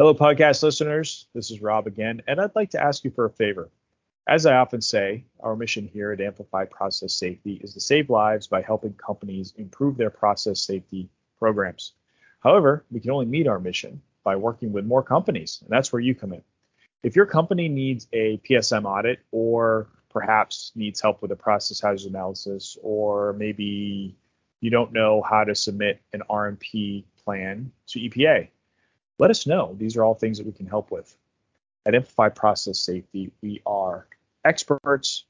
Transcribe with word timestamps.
Hello, 0.00 0.14
podcast 0.14 0.62
listeners. 0.62 1.26
This 1.34 1.50
is 1.50 1.60
Rob 1.60 1.86
again, 1.86 2.22
and 2.26 2.40
I'd 2.40 2.56
like 2.56 2.70
to 2.70 2.82
ask 2.82 3.04
you 3.04 3.10
for 3.10 3.26
a 3.26 3.30
favor. 3.30 3.68
As 4.26 4.46
I 4.46 4.56
often 4.56 4.80
say, 4.80 5.26
our 5.40 5.54
mission 5.54 5.86
here 5.86 6.10
at 6.10 6.22
Amplify 6.22 6.64
Process 6.64 7.12
Safety 7.12 7.60
is 7.62 7.74
to 7.74 7.80
save 7.80 8.08
lives 8.08 8.46
by 8.46 8.62
helping 8.62 8.94
companies 8.94 9.52
improve 9.58 9.98
their 9.98 10.08
process 10.08 10.58
safety 10.58 11.10
programs. 11.38 11.92
However, 12.42 12.86
we 12.90 13.00
can 13.00 13.10
only 13.10 13.26
meet 13.26 13.46
our 13.46 13.60
mission 13.60 14.00
by 14.24 14.36
working 14.36 14.72
with 14.72 14.86
more 14.86 15.02
companies, 15.02 15.58
and 15.60 15.68
that's 15.68 15.92
where 15.92 16.00
you 16.00 16.14
come 16.14 16.32
in. 16.32 16.42
If 17.02 17.14
your 17.14 17.26
company 17.26 17.68
needs 17.68 18.08
a 18.14 18.38
PSM 18.38 18.86
audit 18.86 19.18
or 19.32 19.88
perhaps 20.08 20.72
needs 20.74 21.02
help 21.02 21.20
with 21.20 21.30
a 21.30 21.36
process 21.36 21.78
hazard 21.78 22.08
analysis, 22.08 22.78
or 22.82 23.34
maybe 23.34 24.16
you 24.62 24.70
don't 24.70 24.94
know 24.94 25.20
how 25.20 25.44
to 25.44 25.54
submit 25.54 26.00
an 26.14 26.22
RMP 26.30 27.04
plan 27.22 27.70
to 27.88 27.98
EPA, 27.98 28.48
let 29.20 29.30
us 29.30 29.46
know. 29.46 29.76
These 29.78 29.98
are 29.98 30.02
all 30.02 30.14
things 30.14 30.38
that 30.38 30.46
we 30.46 30.52
can 30.52 30.66
help 30.66 30.90
with. 30.90 31.14
At 31.84 31.94
Amplify 31.94 32.30
Process 32.30 32.78
Safety, 32.78 33.30
we 33.42 33.60
are 33.66 34.06
experts 34.46 35.24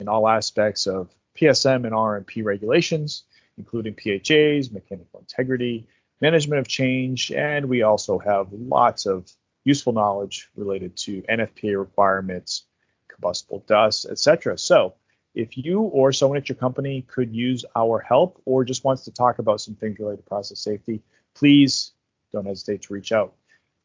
in 0.00 0.08
all 0.08 0.26
aspects 0.26 0.86
of 0.86 1.10
PSM 1.36 1.84
and 1.84 1.92
RMP 1.92 2.42
regulations, 2.42 3.24
including 3.58 3.94
PHAs, 3.94 4.72
mechanical 4.72 5.20
integrity, 5.20 5.86
management 6.22 6.60
of 6.60 6.68
change, 6.68 7.30
and 7.32 7.66
we 7.66 7.82
also 7.82 8.18
have 8.18 8.48
lots 8.50 9.04
of 9.04 9.30
useful 9.64 9.92
knowledge 9.92 10.48
related 10.56 10.96
to 10.96 11.20
NFPA 11.22 11.78
requirements, 11.78 12.64
combustible 13.08 13.62
dust, 13.66 14.06
etc. 14.06 14.56
So, 14.56 14.94
if 15.34 15.58
you 15.58 15.80
or 15.80 16.12
someone 16.12 16.38
at 16.38 16.48
your 16.48 16.56
company 16.56 17.02
could 17.02 17.34
use 17.34 17.64
our 17.76 17.98
help 17.98 18.40
or 18.46 18.64
just 18.64 18.84
wants 18.84 19.04
to 19.04 19.10
talk 19.12 19.38
about 19.38 19.60
some 19.60 19.74
things 19.74 19.98
related 19.98 20.18
to 20.18 20.28
process 20.28 20.60
safety, 20.60 21.02
please 21.34 21.92
don't 22.32 22.46
hesitate 22.46 22.82
to 22.82 22.94
reach 22.94 23.12
out. 23.12 23.34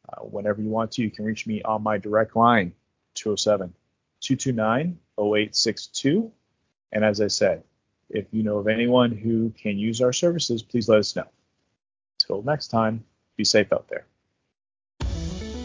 Uh, 0.08 0.22
whenever 0.22 0.62
you 0.62 0.68
want 0.68 0.92
to, 0.92 1.02
you 1.02 1.10
can 1.10 1.24
reach 1.24 1.46
me 1.46 1.62
on 1.62 1.82
my 1.82 1.98
direct 1.98 2.34
line, 2.34 2.72
207 3.14 3.74
229 4.20 4.98
0862. 5.18 6.32
And 6.92 7.04
as 7.04 7.20
I 7.20 7.26
said, 7.26 7.62
if 8.08 8.26
you 8.32 8.42
know 8.42 8.58
of 8.58 8.68
anyone 8.68 9.12
who 9.12 9.50
can 9.50 9.78
use 9.78 10.00
our 10.00 10.12
services, 10.12 10.62
please 10.62 10.88
let 10.88 10.98
us 10.98 11.14
know. 11.14 11.26
Until 12.22 12.42
next 12.42 12.68
time, 12.68 13.04
be 13.36 13.44
safe 13.44 13.72
out 13.72 13.88
there. 13.88 14.06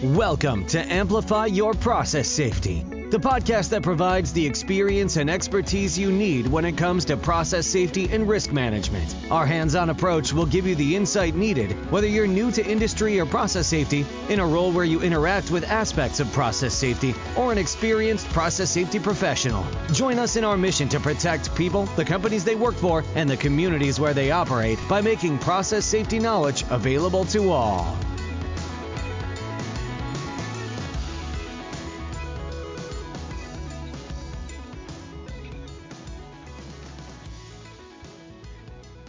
Welcome 0.03 0.67
to 0.67 0.79
Amplify 0.79 1.45
Your 1.45 1.73
Process 1.73 2.27
Safety 2.27 3.02
the 3.13 3.19
podcast 3.19 3.69
that 3.69 3.83
provides 3.83 4.33
the 4.33 4.43
experience 4.43 5.17
and 5.17 5.29
expertise 5.29 5.99
you 5.99 6.11
need 6.11 6.47
when 6.47 6.65
it 6.65 6.75
comes 6.75 7.05
to 7.05 7.15
process 7.15 7.67
safety 7.67 8.09
and 8.11 8.27
risk 8.27 8.51
management. 8.51 9.15
Our 9.29 9.45
hands 9.45 9.75
on 9.75 9.91
approach 9.91 10.33
will 10.33 10.47
give 10.47 10.65
you 10.65 10.73
the 10.73 10.95
insight 10.95 11.35
needed, 11.35 11.73
whether 11.91 12.07
you're 12.07 12.25
new 12.25 12.49
to 12.49 12.65
industry 12.65 13.19
or 13.19 13.27
process 13.27 13.67
safety, 13.67 14.03
in 14.29 14.39
a 14.39 14.47
role 14.47 14.71
where 14.71 14.83
you 14.83 15.03
interact 15.03 15.51
with 15.51 15.63
aspects 15.63 16.19
of 16.19 16.33
process 16.33 16.73
safety, 16.73 17.13
or 17.37 17.51
an 17.51 17.59
experienced 17.59 18.27
process 18.29 18.71
safety 18.71 18.99
professional. 18.99 19.63
Join 19.91 20.17
us 20.17 20.35
in 20.35 20.43
our 20.43 20.57
mission 20.57 20.89
to 20.89 20.99
protect 20.99 21.53
people, 21.53 21.85
the 21.95 22.05
companies 22.05 22.43
they 22.43 22.55
work 22.55 22.73
for, 22.73 23.03
and 23.13 23.29
the 23.29 23.37
communities 23.37 23.99
where 23.99 24.15
they 24.15 24.31
operate 24.31 24.79
by 24.89 25.01
making 25.01 25.37
process 25.37 25.85
safety 25.85 26.17
knowledge 26.17 26.65
available 26.71 27.25
to 27.25 27.51
all. 27.51 27.95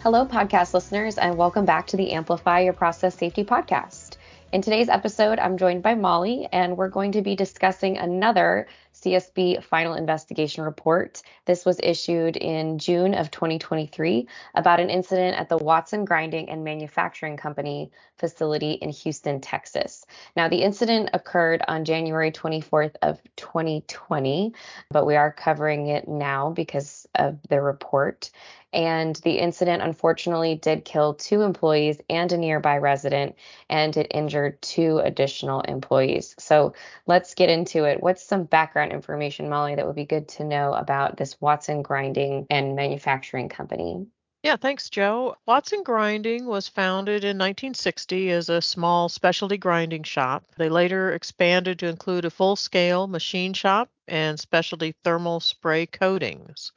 Hello, 0.04 0.26
podcast 0.26 0.74
listeners, 0.74 1.16
and 1.16 1.38
welcome 1.38 1.64
back 1.64 1.86
to 1.86 1.96
the 1.96 2.12
Amplify 2.12 2.60
Your 2.60 2.74
Process 2.74 3.16
Safety 3.16 3.42
podcast. 3.42 4.18
In 4.52 4.60
today's 4.60 4.90
episode, 4.90 5.38
I'm 5.38 5.56
joined 5.56 5.82
by 5.82 5.94
Molly, 5.94 6.46
and 6.52 6.76
we're 6.76 6.90
going 6.90 7.12
to 7.12 7.22
be 7.22 7.34
discussing 7.34 7.96
another 7.96 8.68
CSB 8.94 9.64
final 9.64 9.94
investigation 9.94 10.62
report. 10.62 11.22
This 11.46 11.64
was 11.64 11.80
issued 11.82 12.36
in 12.36 12.78
June 12.78 13.14
of 13.14 13.30
2023 13.30 14.28
about 14.54 14.78
an 14.78 14.90
incident 14.90 15.36
at 15.38 15.48
the 15.48 15.56
Watson 15.56 16.04
Grinding 16.04 16.50
and 16.50 16.62
Manufacturing 16.62 17.36
Company 17.36 17.90
facility 18.18 18.72
in 18.72 18.90
Houston, 18.90 19.40
Texas. 19.40 20.06
Now, 20.36 20.48
the 20.48 20.62
incident 20.62 21.10
occurred 21.14 21.62
on 21.66 21.84
January 21.84 22.30
24th 22.30 22.94
of 23.02 23.20
2020, 23.36 24.54
but 24.90 25.06
we 25.06 25.16
are 25.16 25.32
covering 25.32 25.88
it 25.88 26.06
now 26.06 26.50
because 26.50 27.08
of 27.14 27.38
the 27.48 27.60
report 27.60 28.30
and 28.74 29.16
the 29.16 29.38
incident 29.38 29.82
unfortunately 29.82 30.56
did 30.56 30.84
kill 30.84 31.14
two 31.14 31.42
employees 31.42 31.98
and 32.10 32.30
a 32.32 32.36
nearby 32.36 32.76
resident, 32.76 33.36
and 33.70 33.96
it 33.96 34.08
injured 34.10 34.60
two 34.60 34.98
additional 34.98 35.60
employees. 35.62 36.34
So 36.38 36.74
let's 37.06 37.34
get 37.34 37.48
into 37.48 37.84
it. 37.84 38.02
What's 38.02 38.24
some 38.24 38.44
background 38.44 38.92
information, 38.92 39.48
Molly, 39.48 39.76
that 39.76 39.86
would 39.86 39.94
be 39.96 40.04
good 40.04 40.28
to 40.30 40.44
know 40.44 40.74
about 40.74 41.16
this 41.16 41.40
Watson 41.40 41.82
Grinding 41.82 42.46
and 42.50 42.74
Manufacturing 42.74 43.48
Company? 43.48 44.06
Yeah, 44.42 44.56
thanks, 44.56 44.90
Jo. 44.90 45.36
Watson 45.46 45.82
Grinding 45.84 46.44
was 46.44 46.68
founded 46.68 47.24
in 47.24 47.38
1960 47.38 48.30
as 48.30 48.50
a 48.50 48.60
small 48.60 49.08
specialty 49.08 49.56
grinding 49.56 50.02
shop. 50.02 50.44
They 50.58 50.68
later 50.68 51.12
expanded 51.14 51.78
to 51.78 51.88
include 51.88 52.26
a 52.26 52.30
full 52.30 52.54
scale 52.56 53.06
machine 53.06 53.54
shop 53.54 53.88
and 54.06 54.38
specialty 54.38 54.94
thermal 55.02 55.40
spray 55.40 55.86
coatings. 55.86 56.72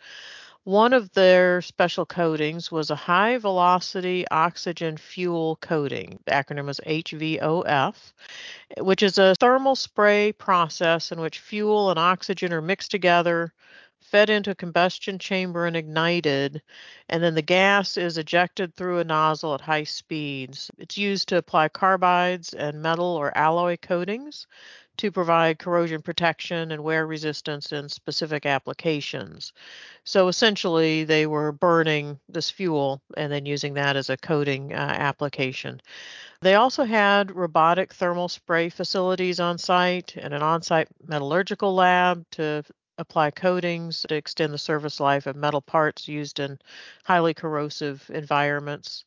One 0.68 0.92
of 0.92 1.14
their 1.14 1.62
special 1.62 2.06
coatings 2.06 2.70
was 2.70 2.90
a 2.90 2.96
high 2.98 3.38
velocity 3.38 4.28
oxygen 4.30 4.98
fuel 4.98 5.56
coating. 5.62 6.20
The 6.26 6.34
acronym 6.34 6.68
is 6.68 6.82
HVOF, 6.86 7.96
which 8.80 9.02
is 9.02 9.18
a 9.18 9.34
thermal 9.36 9.78
spray 9.78 10.34
process 10.34 11.14
in 11.14 11.22
which 11.22 11.40
fuel 11.40 11.90
and 11.90 11.98
oxygen 11.98 12.52
are 12.52 12.62
mixed 12.62 12.92
together, 12.92 13.54
fed 14.02 14.30
into 14.30 14.52
a 14.52 14.56
combustion 14.56 15.20
chamber 15.20 15.66
and 15.66 15.78
ignited, 15.78 16.62
and 17.08 17.24
then 17.24 17.36
the 17.36 17.42
gas 17.42 17.96
is 17.96 18.18
ejected 18.18 18.76
through 18.76 19.00
a 19.00 19.06
nozzle 19.06 19.54
at 19.54 19.62
high 19.62 19.86
speeds. 19.86 20.70
It's 20.78 20.98
used 20.98 21.30
to 21.30 21.38
apply 21.38 21.70
carbides 21.70 22.54
and 22.54 22.82
metal 22.82 23.16
or 23.16 23.38
alloy 23.38 23.78
coatings 23.78 24.48
to 24.98 25.12
provide 25.12 25.60
corrosion 25.60 26.02
protection 26.02 26.72
and 26.72 26.84
wear 26.84 27.06
resistance 27.08 27.72
in 27.72 27.90
specific 27.90 28.46
applications. 28.46 29.54
So 30.04 30.28
essentially, 30.28 31.04
they 31.04 31.28
were 31.28 31.52
burning 31.52 32.20
this 32.30 32.50
fuel 32.50 33.02
and 33.16 33.32
then 33.32 33.46
using 33.46 33.74
that 33.76 33.96
as 33.96 34.10
a 34.10 34.18
coating 34.18 34.74
uh, 34.74 34.78
application. 34.78 35.82
They 36.42 36.56
also 36.56 36.84
had 36.84 37.36
robotic 37.36 37.94
thermal 37.94 38.30
spray 38.30 38.70
facilities 38.70 39.40
on 39.40 39.58
site 39.58 40.16
and 40.16 40.34
an 40.34 40.44
on 40.44 40.62
site 40.62 40.88
metallurgical 41.08 41.74
lab 41.74 42.26
to 42.32 42.64
apply 42.98 43.32
coatings 43.32 44.06
to 44.10 44.16
extend 44.16 44.54
the 44.54 44.58
service 44.58 45.00
life 45.00 45.28
of 45.28 45.36
metal 45.36 45.62
parts 45.62 46.08
used 46.08 46.40
in 46.40 46.60
highly 47.04 47.34
corrosive 47.34 48.10
environments. 48.14 49.06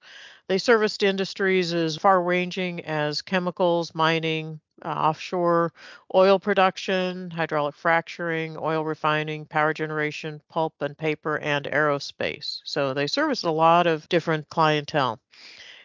They 0.48 0.58
serviced 0.58 1.02
industries 1.02 1.72
as 1.72 1.96
far 1.96 2.22
ranging 2.22 2.84
as 2.84 3.22
chemicals, 3.22 3.94
mining, 3.94 4.60
uh, 4.84 4.88
offshore 4.88 5.72
oil 6.14 6.38
production, 6.38 7.30
hydraulic 7.30 7.74
fracturing, 7.74 8.56
oil 8.56 8.84
refining, 8.84 9.46
power 9.46 9.72
generation, 9.72 10.40
pulp 10.48 10.74
and 10.80 10.96
paper, 10.96 11.38
and 11.38 11.66
aerospace. 11.66 12.60
So 12.64 12.94
they 12.94 13.06
service 13.06 13.42
a 13.42 13.50
lot 13.50 13.86
of 13.86 14.08
different 14.08 14.48
clientele. 14.48 15.20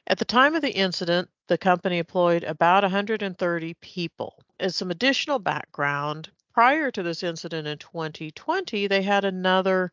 At 0.07 0.19
the 0.19 0.25
time 0.25 0.55
of 0.55 0.61
the 0.61 0.73
incident, 0.73 1.29
the 1.47 1.57
company 1.57 1.97
employed 1.97 2.43
about 2.43 2.83
130 2.83 3.73
people. 3.75 4.43
As 4.59 4.75
some 4.75 4.91
additional 4.91 5.39
background, 5.39 6.29
prior 6.53 6.89
to 6.89 7.03
this 7.03 7.21
incident 7.21 7.67
in 7.67 7.77
2020, 7.77 8.87
they 8.87 9.01
had 9.01 9.25
another 9.25 9.91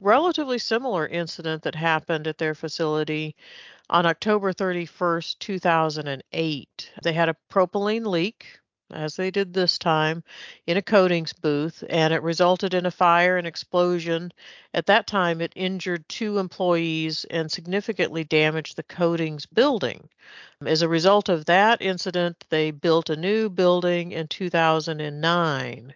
relatively 0.00 0.58
similar 0.58 1.06
incident 1.08 1.62
that 1.62 1.74
happened 1.74 2.26
at 2.28 2.38
their 2.38 2.54
facility 2.54 3.34
on 3.90 4.06
October 4.06 4.52
31st, 4.52 5.38
2008. 5.38 6.92
They 7.02 7.12
had 7.12 7.28
a 7.28 7.36
propylene 7.50 8.06
leak, 8.06 8.60
as 8.90 9.16
they 9.16 9.30
did 9.30 9.52
this 9.52 9.78
time, 9.78 10.22
in 10.66 10.76
a 10.76 10.82
coatings 10.82 11.32
booth, 11.32 11.82
and 11.88 12.14
it 12.14 12.22
resulted 12.22 12.74
in 12.74 12.86
a 12.86 12.90
fire 12.90 13.36
and 13.36 13.46
explosion. 13.46 14.32
At 14.72 14.86
that 14.86 15.06
time, 15.06 15.40
it 15.40 15.52
injured 15.56 16.08
two 16.08 16.38
employees 16.38 17.24
and 17.30 17.50
significantly 17.50 18.24
damaged 18.24 18.76
the 18.76 18.82
coatings 18.82 19.46
building. 19.46 20.08
As 20.64 20.82
a 20.82 20.88
result 20.88 21.28
of 21.28 21.46
that 21.46 21.82
incident, 21.82 22.44
they 22.50 22.70
built 22.70 23.10
a 23.10 23.16
new 23.16 23.48
building 23.48 24.12
in 24.12 24.28
2009. 24.28 25.94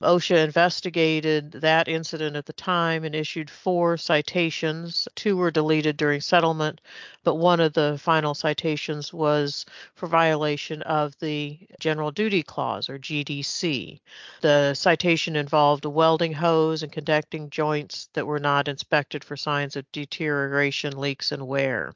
OSHA 0.00 0.44
investigated 0.44 1.50
that 1.50 1.88
incident 1.88 2.36
at 2.36 2.46
the 2.46 2.52
time 2.52 3.02
and 3.02 3.16
issued 3.16 3.50
four 3.50 3.96
citations. 3.96 5.08
Two 5.16 5.36
were 5.36 5.50
deleted 5.50 5.96
during 5.96 6.20
settlement, 6.20 6.80
but 7.24 7.34
one 7.34 7.58
of 7.58 7.72
the 7.72 7.98
final 8.00 8.32
citations 8.32 9.12
was 9.12 9.66
for 9.96 10.06
violation 10.06 10.82
of 10.82 11.18
the 11.18 11.58
General 11.80 12.12
Duty 12.12 12.44
Clause, 12.44 12.88
or 12.88 12.96
GDC. 12.96 13.98
The 14.40 14.74
citation 14.74 15.34
involved 15.34 15.84
a 15.84 15.90
welding 15.90 16.34
hose 16.34 16.84
and 16.84 16.92
connecting 16.92 17.50
joints 17.50 18.08
that 18.12 18.26
were 18.26 18.38
not 18.38 18.68
inspected 18.68 19.24
for 19.24 19.36
signs 19.36 19.74
of 19.74 19.90
deterioration, 19.90 20.96
leaks, 20.96 21.32
and 21.32 21.48
wear. 21.48 21.92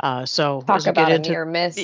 Uh, 0.00 0.24
so 0.24 0.62
talk 0.62 0.86
about 0.86 1.10
a 1.10 1.16
into, 1.16 1.30
near 1.30 1.44
miss. 1.44 1.76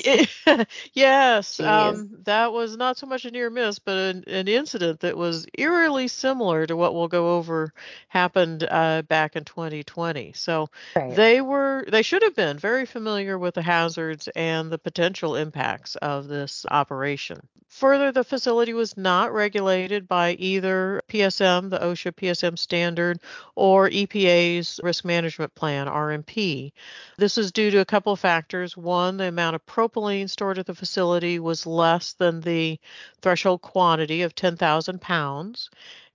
yes, 0.92 1.58
um, 1.58 2.10
that 2.22 2.52
was 2.52 2.76
not 2.76 2.96
so 2.96 3.06
much 3.06 3.24
a 3.24 3.30
near 3.30 3.50
miss, 3.50 3.80
but 3.80 3.96
an, 3.96 4.24
an, 4.28 4.46
incident 4.46 5.00
that 5.00 5.16
was 5.16 5.46
eerily 5.58 6.06
similar 6.06 6.64
to 6.64 6.76
what 6.76 6.94
we'll 6.94 7.08
go 7.08 7.36
over 7.36 7.72
happened 8.08 8.66
uh, 8.70 9.02
back 9.02 9.34
in 9.34 9.44
2020. 9.44 10.32
So 10.34 10.68
right. 10.94 11.16
they 11.16 11.40
were 11.40 11.84
they 11.88 12.02
should 12.02 12.22
have 12.22 12.36
been 12.36 12.56
very 12.56 12.86
familiar 12.86 13.36
with 13.36 13.54
the 13.54 13.62
hazards 13.62 14.28
and 14.36 14.70
the 14.70 14.78
potential 14.78 15.34
impacts 15.34 15.96
of 15.96 16.28
this 16.28 16.64
operation. 16.70 17.40
Further, 17.78 18.12
the 18.12 18.22
facility 18.22 18.72
was 18.72 18.96
not 18.96 19.34
regulated 19.34 20.06
by 20.06 20.34
either 20.34 21.02
PSM, 21.08 21.70
the 21.70 21.80
OSHA 21.80 22.12
PSM 22.12 22.56
standard, 22.56 23.18
or 23.56 23.90
EPA's 23.90 24.78
Risk 24.84 25.04
Management 25.04 25.56
Plan, 25.56 25.88
RMP. 25.88 26.70
This 27.18 27.36
is 27.36 27.50
due 27.50 27.72
to 27.72 27.80
a 27.80 27.84
couple 27.84 28.12
of 28.12 28.20
factors. 28.20 28.76
One, 28.76 29.16
the 29.16 29.26
amount 29.26 29.56
of 29.56 29.66
propylene 29.66 30.30
stored 30.30 30.60
at 30.60 30.66
the 30.66 30.74
facility 30.76 31.40
was 31.40 31.66
less 31.66 32.12
than 32.12 32.42
the 32.42 32.78
threshold 33.22 33.62
quantity 33.62 34.22
of 34.22 34.36
10,000 34.36 35.00
pounds. 35.00 35.68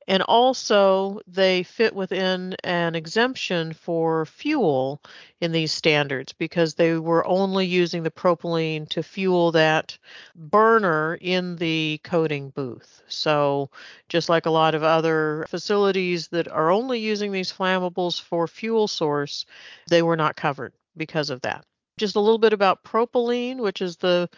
And 0.10 0.24
also, 0.24 1.20
they 1.28 1.62
fit 1.62 1.94
within 1.94 2.56
an 2.64 2.96
exemption 2.96 3.74
for 3.74 4.26
fuel 4.26 5.04
in 5.40 5.52
these 5.52 5.72
standards 5.72 6.34
because 6.34 6.74
they 6.74 6.98
were 6.98 7.28
only 7.28 7.68
using 7.68 8.02
the 8.02 8.10
propylene 8.10 8.90
to 8.90 9.04
fuel 9.04 9.52
that 9.52 10.00
burner 10.36 11.16
in 11.22 11.58
the 11.58 12.02
coating 12.04 12.50
booth. 12.50 13.04
So, 13.08 13.70
just 14.08 14.30
like 14.30 14.48
a 14.48 14.50
lot 14.50 14.74
of 14.74 14.82
other 14.82 15.46
facilities 15.48 16.30
that 16.30 16.48
are 16.48 16.72
only 16.72 16.98
using 16.98 17.32
these 17.32 17.54
flammables 17.54 18.20
for 18.20 18.48
fuel 18.48 18.88
source, 18.88 19.46
they 19.90 20.02
were 20.02 20.18
not 20.18 20.36
covered 20.36 20.74
because 20.98 21.30
of 21.30 21.42
that 21.42 21.66
just 22.00 22.16
a 22.16 22.20
little 22.20 22.38
bit 22.40 22.54
about 22.54 22.84
propylene, 22.84 23.58
which 23.58 23.82
is 23.82 23.98
the 23.98 24.30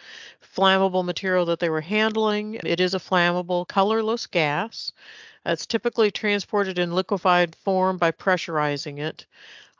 flammable 0.54 1.04
material 1.04 1.46
that 1.46 1.60
they 1.60 1.70
were 1.70 1.80
handling. 1.80 2.54
It 2.54 2.80
is 2.80 2.92
a 2.92 2.98
flammable, 2.98 3.66
colorless 3.66 4.26
gas. 4.26 4.92
It's 5.44 5.66
typically 5.66 6.10
transported 6.10 6.78
in 6.78 6.94
liquefied 6.94 7.56
form 7.56 7.96
by 7.98 8.12
pressurizing 8.12 8.98
it. 8.98 9.26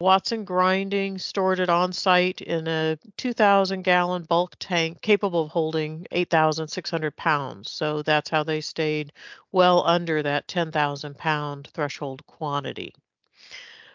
Watson 0.00 0.44
Grinding 0.44 1.18
stored 1.18 1.60
it 1.60 1.68
on 1.68 1.92
site 1.92 2.40
in 2.40 2.66
a 2.66 2.98
2,000 3.16 3.82
gallon 3.82 4.24
bulk 4.24 4.56
tank 4.58 5.00
capable 5.00 5.42
of 5.42 5.50
holding 5.50 6.06
8,600 6.10 7.14
pounds. 7.14 7.70
So 7.70 8.02
that's 8.02 8.28
how 8.28 8.42
they 8.42 8.60
stayed 8.60 9.12
well 9.52 9.86
under 9.86 10.22
that 10.22 10.48
10,000 10.48 11.16
pound 11.16 11.68
threshold 11.72 12.26
quantity. 12.26 12.92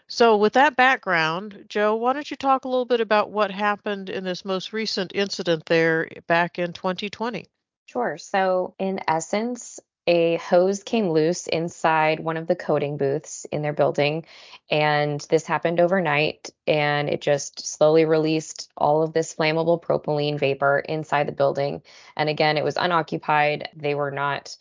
So, 0.08 0.38
with 0.38 0.54
that 0.54 0.78
background, 0.78 1.66
Jo, 1.68 1.96
why 1.96 2.14
don't 2.14 2.32
you 2.32 2.38
talk 2.38 2.64
a 2.64 2.70
little 2.70 2.86
bit 2.86 3.02
about 3.02 3.30
what 3.30 3.52
happened 3.52 4.10
in 4.10 4.24
this 4.24 4.46
most 4.46 4.72
recent 4.72 5.12
incident 5.14 5.66
there 5.66 6.08
back 6.28 6.58
in 6.58 6.72
2020? 6.72 7.46
Sure. 7.88 8.18
So, 8.18 8.74
in 8.80 9.02
essence, 9.08 9.82
a 10.08 10.38
hose 10.38 10.84
came 10.84 11.10
loose 11.10 11.48
inside 11.48 12.22
one 12.22 12.38
of 12.38 12.48
the 12.48 12.56
coating 12.56 12.98
booths 12.98 13.46
in 13.52 13.62
their 13.62 13.74
building. 13.74 14.26
And 14.72 15.20
this 15.30 15.46
happened 15.46 15.80
overnight, 15.80 16.50
and 16.66 17.10
it 17.10 17.22
just 17.22 17.68
slowly 17.68 18.06
released 18.06 18.72
all 18.78 19.04
of 19.04 19.14
this 19.14 19.36
flammable 19.36 19.82
propylene 19.82 20.40
vapor 20.40 20.80
inside 20.80 21.28
the 21.28 21.34
building. 21.34 21.84
And 22.16 22.30
again, 22.30 22.58
it 22.58 22.64
was 22.64 22.78
unoccupied. 22.78 23.70
They 23.76 23.96
were 23.96 24.12
not 24.12 24.58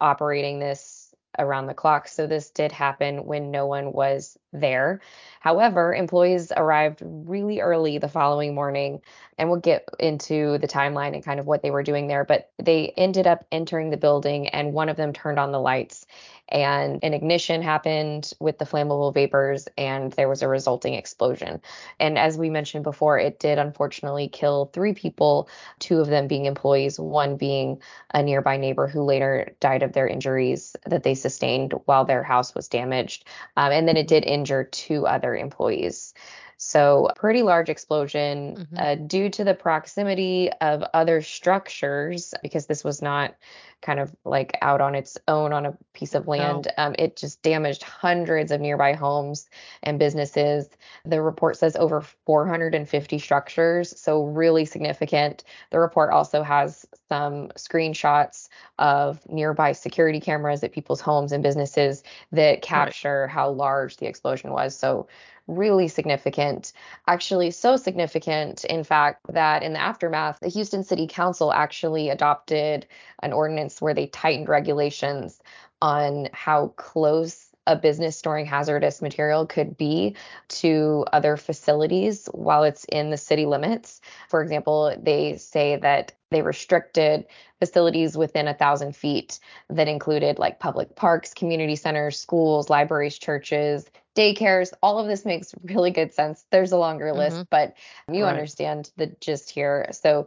operating 0.00 0.58
this 0.58 1.14
around 1.38 1.66
the 1.66 1.74
clock. 1.74 2.08
So 2.08 2.26
this 2.26 2.50
did 2.50 2.72
happen 2.72 3.24
when 3.24 3.52
no 3.52 3.66
one 3.66 3.92
was 3.92 4.36
there. 4.52 5.00
However, 5.40 5.94
employees 5.94 6.52
arrived 6.56 7.00
really 7.02 7.60
early 7.60 7.98
the 7.98 8.08
following 8.08 8.54
morning, 8.54 9.02
and 9.38 9.48
we'll 9.48 9.60
get 9.60 9.88
into 10.00 10.58
the 10.58 10.68
timeline 10.68 11.14
and 11.14 11.24
kind 11.24 11.38
of 11.38 11.46
what 11.46 11.62
they 11.62 11.70
were 11.70 11.82
doing 11.82 12.08
there. 12.08 12.24
But 12.24 12.50
they 12.58 12.92
ended 12.96 13.26
up 13.26 13.44
entering 13.52 13.90
the 13.90 13.96
building, 13.96 14.48
and 14.48 14.72
one 14.72 14.88
of 14.88 14.96
them 14.96 15.12
turned 15.12 15.38
on 15.38 15.52
the 15.52 15.60
lights, 15.60 16.06
and 16.48 16.98
an 17.02 17.14
ignition 17.14 17.62
happened 17.62 18.32
with 18.40 18.58
the 18.58 18.64
flammable 18.64 19.12
vapors, 19.12 19.68
and 19.76 20.12
there 20.12 20.28
was 20.28 20.42
a 20.42 20.48
resulting 20.48 20.94
explosion. 20.94 21.60
And 22.00 22.18
as 22.18 22.38
we 22.38 22.50
mentioned 22.50 22.84
before, 22.84 23.18
it 23.18 23.38
did 23.38 23.58
unfortunately 23.58 24.28
kill 24.28 24.70
three 24.72 24.94
people, 24.94 25.48
two 25.78 26.00
of 26.00 26.08
them 26.08 26.26
being 26.26 26.46
employees, 26.46 26.98
one 26.98 27.36
being 27.36 27.80
a 28.14 28.22
nearby 28.22 28.56
neighbor 28.56 28.86
who 28.86 29.02
later 29.02 29.54
died 29.60 29.82
of 29.82 29.92
their 29.92 30.08
injuries 30.08 30.74
that 30.86 31.02
they 31.02 31.14
sustained 31.14 31.74
while 31.84 32.04
their 32.04 32.22
house 32.22 32.54
was 32.54 32.68
damaged. 32.68 33.24
Um, 33.56 33.70
and 33.70 33.86
then 33.86 33.96
it 33.96 34.08
did 34.08 34.24
injure 34.38 34.64
two 34.64 35.06
other 35.06 35.36
employees. 35.36 36.14
So, 36.60 37.08
pretty 37.14 37.42
large 37.42 37.68
explosion 37.68 38.56
mm-hmm. 38.56 38.76
uh, 38.76 38.94
due 38.96 39.30
to 39.30 39.44
the 39.44 39.54
proximity 39.54 40.50
of 40.60 40.82
other 40.92 41.22
structures, 41.22 42.34
because 42.42 42.66
this 42.66 42.82
was 42.82 43.00
not 43.00 43.36
kind 43.80 44.00
of 44.00 44.14
like 44.24 44.58
out 44.60 44.80
on 44.80 44.96
its 44.96 45.16
own 45.28 45.52
on 45.52 45.66
a 45.66 45.78
piece 45.92 46.16
of 46.16 46.26
land. 46.26 46.66
Um, 46.76 46.96
it 46.98 47.16
just 47.16 47.42
damaged 47.42 47.84
hundreds 47.84 48.50
of 48.50 48.60
nearby 48.60 48.94
homes 48.94 49.48
and 49.84 50.00
businesses. 50.00 50.68
The 51.04 51.22
report 51.22 51.56
says 51.56 51.76
over 51.76 52.00
450 52.26 53.18
structures, 53.20 53.98
so 53.98 54.24
really 54.24 54.64
significant. 54.64 55.44
The 55.70 55.78
report 55.78 56.10
also 56.10 56.42
has 56.42 56.86
some 57.08 57.48
screenshots 57.56 58.48
of 58.78 59.20
nearby 59.28 59.72
security 59.72 60.18
cameras 60.20 60.64
at 60.64 60.72
people's 60.72 61.00
homes 61.00 61.30
and 61.30 61.42
businesses 61.42 62.02
that 62.32 62.62
capture 62.62 63.22
right. 63.22 63.30
how 63.30 63.50
large 63.50 63.98
the 63.98 64.06
explosion 64.06 64.50
was. 64.50 64.76
So 64.76 65.06
really 65.48 65.88
significant. 65.88 66.72
Actually, 67.08 67.50
so 67.50 67.76
significant, 67.76 68.64
in 68.66 68.84
fact, 68.84 69.20
that 69.32 69.62
in 69.62 69.72
the 69.72 69.80
aftermath, 69.80 70.38
the 70.40 70.48
Houston 70.48 70.84
City 70.84 71.06
Council 71.06 71.52
actually 71.52 72.10
adopted 72.10 72.86
an 73.22 73.32
ordinance 73.32 73.80
where 73.80 73.94
they 73.94 74.06
tightened 74.06 74.48
regulations 74.48 75.40
on 75.82 76.28
how 76.32 76.68
close 76.76 77.48
a 77.68 77.76
business 77.76 78.16
storing 78.16 78.46
hazardous 78.46 79.02
material 79.02 79.46
could 79.46 79.76
be 79.76 80.16
to 80.48 81.04
other 81.12 81.36
facilities 81.36 82.26
while 82.32 82.64
it's 82.64 82.84
in 82.84 83.10
the 83.10 83.16
city 83.16 83.44
limits. 83.44 84.00
For 84.30 84.42
example, 84.42 84.96
they 85.00 85.36
say 85.36 85.76
that 85.76 86.12
they 86.30 86.40
restricted 86.40 87.26
facilities 87.58 88.16
within 88.16 88.48
a 88.48 88.54
thousand 88.54 88.96
feet 88.96 89.38
that 89.68 89.86
included 89.86 90.38
like 90.38 90.60
public 90.60 90.96
parks, 90.96 91.34
community 91.34 91.76
centers, 91.76 92.18
schools, 92.18 92.70
libraries, 92.70 93.18
churches, 93.18 93.84
daycares. 94.18 94.72
All 94.82 94.98
of 94.98 95.06
this 95.06 95.24
makes 95.24 95.54
really 95.64 95.90
good 95.90 96.12
sense. 96.12 96.44
There's 96.50 96.72
a 96.72 96.76
longer 96.76 97.12
list, 97.12 97.36
mm-hmm. 97.36 97.42
but 97.50 97.74
you 98.12 98.24
right. 98.24 98.30
understand 98.30 98.90
the 98.96 99.06
gist 99.20 99.50
here. 99.50 99.88
So 99.92 100.26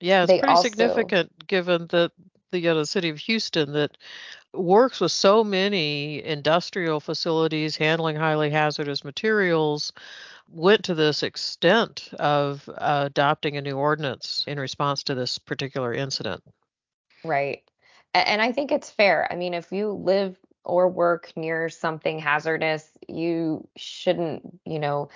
yeah, 0.00 0.22
it's 0.22 0.32
pretty 0.32 0.46
also, 0.46 0.62
significant 0.62 1.46
given 1.46 1.88
that 1.88 2.12
the 2.52 2.68
uh, 2.68 2.74
the 2.74 2.86
city 2.86 3.08
of 3.08 3.18
Houston 3.18 3.72
that 3.72 3.98
works 4.52 5.00
with 5.00 5.10
so 5.10 5.42
many 5.42 6.22
industrial 6.22 7.00
facilities 7.00 7.76
handling 7.76 8.14
highly 8.16 8.50
hazardous 8.50 9.02
materials 9.02 9.92
went 10.48 10.84
to 10.84 10.94
this 10.94 11.22
extent 11.24 12.10
of 12.18 12.68
uh, 12.68 13.04
adopting 13.06 13.56
a 13.56 13.62
new 13.62 13.76
ordinance 13.76 14.44
in 14.46 14.60
response 14.60 15.02
to 15.02 15.14
this 15.14 15.38
particular 15.38 15.92
incident. 15.92 16.42
Right. 17.24 17.62
And 18.12 18.40
I 18.40 18.52
think 18.52 18.70
it's 18.70 18.90
fair. 18.90 19.26
I 19.32 19.34
mean, 19.34 19.54
if 19.54 19.72
you 19.72 19.90
live 19.90 20.38
or 20.64 20.88
work 20.88 21.32
near 21.36 21.68
something 21.68 22.18
hazardous, 22.18 22.88
you 23.08 23.66
shouldn't, 23.76 24.42
you 24.64 24.78
know, 24.78 25.08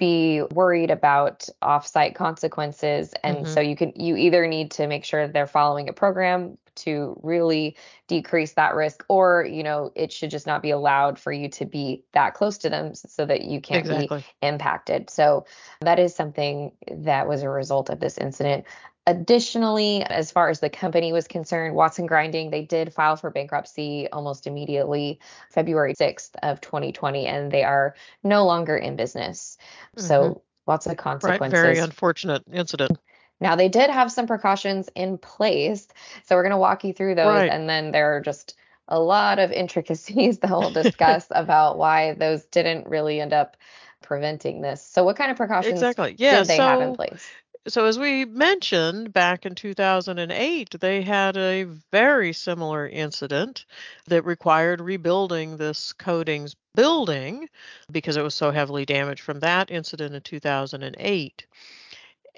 be 0.00 0.42
worried 0.52 0.90
about 0.90 1.46
offsite 1.62 2.14
consequences 2.14 3.12
and 3.22 3.36
mm-hmm. 3.36 3.52
so 3.52 3.60
you 3.60 3.76
can 3.76 3.92
you 3.94 4.16
either 4.16 4.46
need 4.46 4.70
to 4.70 4.86
make 4.86 5.04
sure 5.04 5.28
they're 5.28 5.46
following 5.46 5.90
a 5.90 5.92
program 5.92 6.56
to 6.74 7.20
really 7.22 7.76
decrease 8.08 8.54
that 8.54 8.74
risk 8.74 9.04
or 9.08 9.44
you 9.44 9.62
know 9.62 9.92
it 9.94 10.10
should 10.10 10.30
just 10.30 10.46
not 10.46 10.62
be 10.62 10.70
allowed 10.70 11.18
for 11.18 11.32
you 11.32 11.50
to 11.50 11.66
be 11.66 12.02
that 12.12 12.32
close 12.32 12.56
to 12.56 12.70
them 12.70 12.94
so 12.94 13.26
that 13.26 13.42
you 13.42 13.60
can't 13.60 13.80
exactly. 13.80 14.18
be 14.18 14.46
impacted 14.46 15.10
so 15.10 15.44
that 15.82 15.98
is 15.98 16.14
something 16.14 16.72
that 16.90 17.28
was 17.28 17.42
a 17.42 17.50
result 17.50 17.90
of 17.90 18.00
this 18.00 18.16
incident 18.16 18.64
Additionally, 19.10 20.04
as 20.04 20.30
far 20.30 20.50
as 20.50 20.60
the 20.60 20.70
company 20.70 21.12
was 21.12 21.26
concerned, 21.26 21.74
Watson 21.74 22.06
Grinding, 22.06 22.50
they 22.50 22.62
did 22.62 22.92
file 22.92 23.16
for 23.16 23.28
bankruptcy 23.28 24.06
almost 24.12 24.46
immediately, 24.46 25.18
February 25.50 25.94
6th 25.94 26.30
of 26.44 26.60
2020, 26.60 27.26
and 27.26 27.50
they 27.50 27.64
are 27.64 27.96
no 28.22 28.46
longer 28.46 28.76
in 28.76 28.94
business. 28.94 29.58
Mm-hmm. 29.96 30.06
So 30.06 30.42
lots 30.68 30.86
of 30.86 30.96
consequences. 30.96 31.58
Right, 31.58 31.66
very 31.66 31.78
unfortunate 31.78 32.44
incident. 32.52 33.00
Now 33.40 33.56
they 33.56 33.68
did 33.68 33.90
have 33.90 34.12
some 34.12 34.28
precautions 34.28 34.88
in 34.94 35.18
place, 35.18 35.88
so 36.24 36.36
we're 36.36 36.44
going 36.44 36.52
to 36.52 36.58
walk 36.58 36.84
you 36.84 36.92
through 36.92 37.16
those, 37.16 37.26
right. 37.26 37.50
and 37.50 37.68
then 37.68 37.90
there 37.90 38.14
are 38.16 38.20
just 38.20 38.54
a 38.86 39.00
lot 39.00 39.40
of 39.40 39.50
intricacies 39.50 40.38
that 40.38 40.50
we'll 40.52 40.70
discuss 40.70 41.26
about 41.32 41.78
why 41.78 42.14
those 42.14 42.44
didn't 42.44 42.86
really 42.86 43.20
end 43.20 43.32
up 43.32 43.56
preventing 44.02 44.60
this. 44.60 44.84
So, 44.84 45.02
what 45.04 45.16
kind 45.16 45.30
of 45.30 45.36
precautions 45.36 45.74
exactly. 45.74 46.14
yeah, 46.18 46.38
did 46.38 46.46
they 46.46 46.56
so, 46.58 46.62
have 46.62 46.80
in 46.80 46.94
place? 46.94 47.28
So 47.68 47.84
as 47.86 47.98
we 47.98 48.24
mentioned 48.24 49.12
back 49.12 49.44
in 49.46 49.54
2008 49.54 50.76
they 50.80 51.02
had 51.02 51.36
a 51.36 51.64
very 51.92 52.32
similar 52.32 52.88
incident 52.88 53.66
that 54.06 54.24
required 54.24 54.80
rebuilding 54.80 55.56
this 55.56 55.92
coatings 55.92 56.54
building 56.74 57.48
because 57.90 58.16
it 58.16 58.22
was 58.22 58.34
so 58.34 58.50
heavily 58.50 58.84
damaged 58.86 59.22
from 59.22 59.40
that 59.40 59.70
incident 59.70 60.14
in 60.14 60.22
2008 60.22 61.46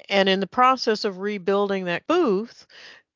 And 0.09 0.29
in 0.29 0.41
the 0.41 0.47
process 0.47 1.05
of 1.05 1.19
rebuilding 1.19 1.85
that 1.85 2.07
booth, 2.07 2.67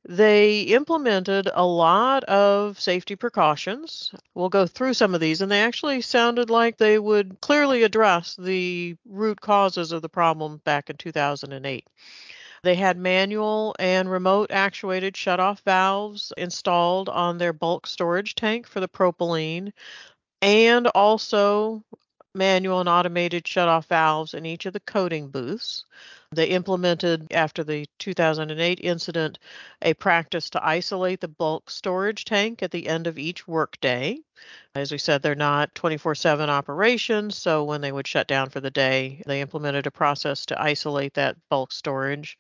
they 0.09 0.61
implemented 0.63 1.49
a 1.53 1.65
lot 1.67 2.23
of 2.25 2.81
safety 2.81 3.17
precautions. 3.17 4.13
We'll 4.35 4.49
go 4.49 4.67
through 4.67 4.95
some 4.95 5.15
of 5.15 5.21
these, 5.21 5.41
and 5.41 5.51
they 5.51 5.61
actually 5.61 6.01
sounded 6.01 6.49
like 6.49 6.77
they 6.77 6.99
would 6.99 7.41
clearly 7.41 7.83
address 7.83 8.37
the 8.37 8.97
root 9.05 9.41
causes 9.41 9.93
of 9.93 10.03
the 10.03 10.09
problem 10.09 10.61
back 10.65 10.91
in 10.91 10.97
2008. 10.97 11.87
They 12.63 12.75
had 12.75 12.97
manual 12.97 13.75
and 13.79 14.11
remote 14.11 14.51
actuated 14.51 15.15
shutoff 15.15 15.61
valves 15.61 16.33
installed 16.37 17.09
on 17.09 17.39
their 17.39 17.53
bulk 17.53 17.87
storage 17.87 18.35
tank 18.35 18.67
for 18.67 18.81
the 18.81 18.89
propylene, 18.89 19.73
and 20.41 20.87
also 20.89 21.83
manual 22.37 22.81
and 22.81 22.89
automated 22.89 23.45
shutoff 23.45 23.87
valves 23.87 24.35
in 24.35 24.47
each 24.47 24.67
of 24.67 24.73
the 24.73 24.81
coating 24.81 25.29
booths. 25.29 25.85
They 26.31 26.47
implemented, 26.49 27.27
after 27.33 27.65
the 27.65 27.87
2008 27.99 28.81
incident, 28.83 29.39
a 29.83 29.95
practice 29.95 30.51
to 30.51 30.65
isolate 30.65 31.21
the 31.21 31.29
bulk 31.29 31.71
storage 31.71 32.25
tank 32.25 32.63
at 32.63 32.71
the 32.71 32.87
end 32.89 33.07
of 33.07 33.19
each 33.19 33.49
workday. 33.49 34.19
As 34.75 34.93
we 34.93 34.99
said, 34.99 35.23
they're 35.23 35.35
not 35.35 35.75
24 35.75 36.15
7 36.15 36.51
operations, 36.51 37.37
so 37.37 37.65
when 37.65 37.81
they 37.81 37.93
would 37.93 38.07
shut 38.07 38.29
down 38.29 38.51
for 38.51 38.61
the 38.61 38.71
day, 38.71 39.23
they 39.27 39.41
implemented 39.41 39.87
a 39.87 39.91
process 39.91 40.45
to 40.47 40.61
isolate 40.61 41.15
that 41.15 41.37
bulk 41.49 41.73
storage 41.73 42.39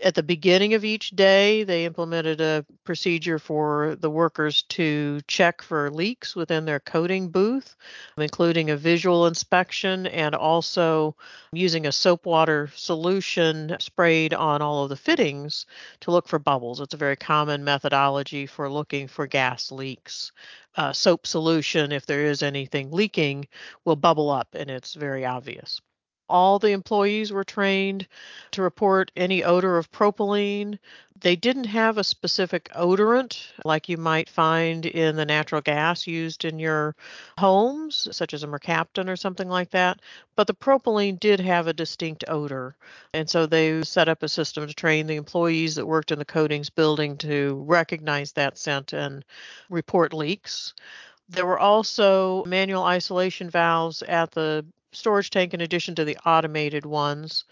at 0.00 0.14
the 0.14 0.22
beginning 0.22 0.74
of 0.74 0.84
each 0.84 1.10
day, 1.10 1.62
they 1.64 1.84
implemented 1.84 2.40
a 2.40 2.66
procedure 2.84 3.38
for 3.38 3.96
the 3.96 4.10
workers 4.10 4.62
to 4.62 5.20
check 5.28 5.62
for 5.62 5.90
leaks 5.90 6.34
within 6.34 6.64
their 6.64 6.80
coating 6.80 7.28
booth, 7.28 7.76
including 8.16 8.70
a 8.70 8.76
visual 8.76 9.26
inspection 9.26 10.06
and 10.06 10.34
also 10.34 11.14
using 11.52 11.86
a 11.86 11.92
soap 11.92 12.26
water 12.26 12.70
solution 12.74 13.76
sprayed 13.78 14.34
on 14.34 14.60
all 14.62 14.82
of 14.82 14.88
the 14.88 14.96
fittings 14.96 15.66
to 16.00 16.10
look 16.10 16.26
for 16.26 16.38
bubbles. 16.38 16.80
It's 16.80 16.94
a 16.94 16.98
very 16.98 17.16
common 17.16 17.62
methodology 17.62 18.46
for 18.46 18.68
looking 18.68 19.08
for 19.08 19.26
gas 19.26 19.70
leaks. 19.70 20.32
Uh, 20.76 20.92
soap 20.92 21.26
solution, 21.26 21.92
if 21.92 22.06
there 22.06 22.24
is 22.24 22.42
anything 22.42 22.90
leaking, 22.90 23.46
will 23.84 23.96
bubble 23.96 24.30
up 24.30 24.48
and 24.54 24.70
it's 24.70 24.94
very 24.94 25.24
obvious 25.24 25.80
all 26.28 26.58
the 26.58 26.70
employees 26.70 27.32
were 27.32 27.44
trained 27.44 28.06
to 28.52 28.62
report 28.62 29.10
any 29.16 29.44
odor 29.44 29.78
of 29.78 29.90
propylene. 29.92 30.78
They 31.20 31.36
didn't 31.36 31.64
have 31.64 31.98
a 31.98 32.04
specific 32.04 32.68
odorant 32.74 33.52
like 33.64 33.88
you 33.88 33.96
might 33.96 34.28
find 34.28 34.84
in 34.86 35.14
the 35.14 35.24
natural 35.24 35.60
gas 35.60 36.06
used 36.06 36.44
in 36.44 36.58
your 36.58 36.96
homes, 37.38 38.08
such 38.10 38.34
as 38.34 38.42
a 38.42 38.48
mercaptan 38.48 39.08
or 39.08 39.14
something 39.14 39.48
like 39.48 39.70
that. 39.70 40.00
But 40.34 40.48
the 40.48 40.54
propylene 40.54 41.20
did 41.20 41.38
have 41.40 41.68
a 41.68 41.72
distinct 41.72 42.24
odor. 42.26 42.76
And 43.14 43.30
so 43.30 43.46
they 43.46 43.82
set 43.82 44.08
up 44.08 44.22
a 44.22 44.28
system 44.28 44.66
to 44.66 44.74
train 44.74 45.06
the 45.06 45.16
employees 45.16 45.76
that 45.76 45.86
worked 45.86 46.10
in 46.10 46.18
the 46.18 46.24
coatings 46.24 46.70
building 46.70 47.16
to 47.18 47.62
recognize 47.66 48.32
that 48.32 48.58
scent 48.58 48.92
and 48.92 49.24
report 49.70 50.12
leaks. 50.12 50.74
There 51.28 51.46
were 51.46 51.58
also 51.58 52.44
manual 52.44 52.82
isolation 52.82 53.48
valves 53.48 54.02
at 54.02 54.32
the 54.32 54.66
storage 54.92 55.30
tank 55.30 55.54
in 55.54 55.60
addition 55.60 55.94
to 55.96 56.04
the 56.04 56.16
automated 56.26 56.86
ones. 56.86 57.44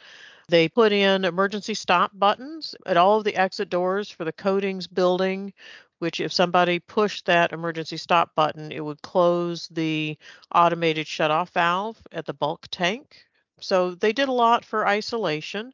They 0.48 0.68
put 0.68 0.92
in 0.92 1.24
emergency 1.24 1.74
stop 1.74 2.10
buttons 2.14 2.74
at 2.86 2.96
all 2.96 3.18
of 3.18 3.24
the 3.24 3.36
exit 3.36 3.70
doors 3.70 4.10
for 4.10 4.24
the 4.24 4.32
coatings 4.32 4.86
building, 4.86 5.52
which, 6.00 6.20
if 6.20 6.32
somebody 6.32 6.78
pushed 6.78 7.26
that 7.26 7.52
emergency 7.52 7.96
stop 7.96 8.34
button, 8.34 8.72
it 8.72 8.84
would 8.84 9.02
close 9.02 9.68
the 9.68 10.18
automated 10.54 11.06
shutoff 11.06 11.50
valve 11.50 11.98
at 12.12 12.26
the 12.26 12.34
bulk 12.34 12.66
tank. 12.70 13.24
So 13.60 13.94
they 13.94 14.12
did 14.12 14.28
a 14.28 14.32
lot 14.32 14.64
for 14.64 14.86
isolation. 14.86 15.72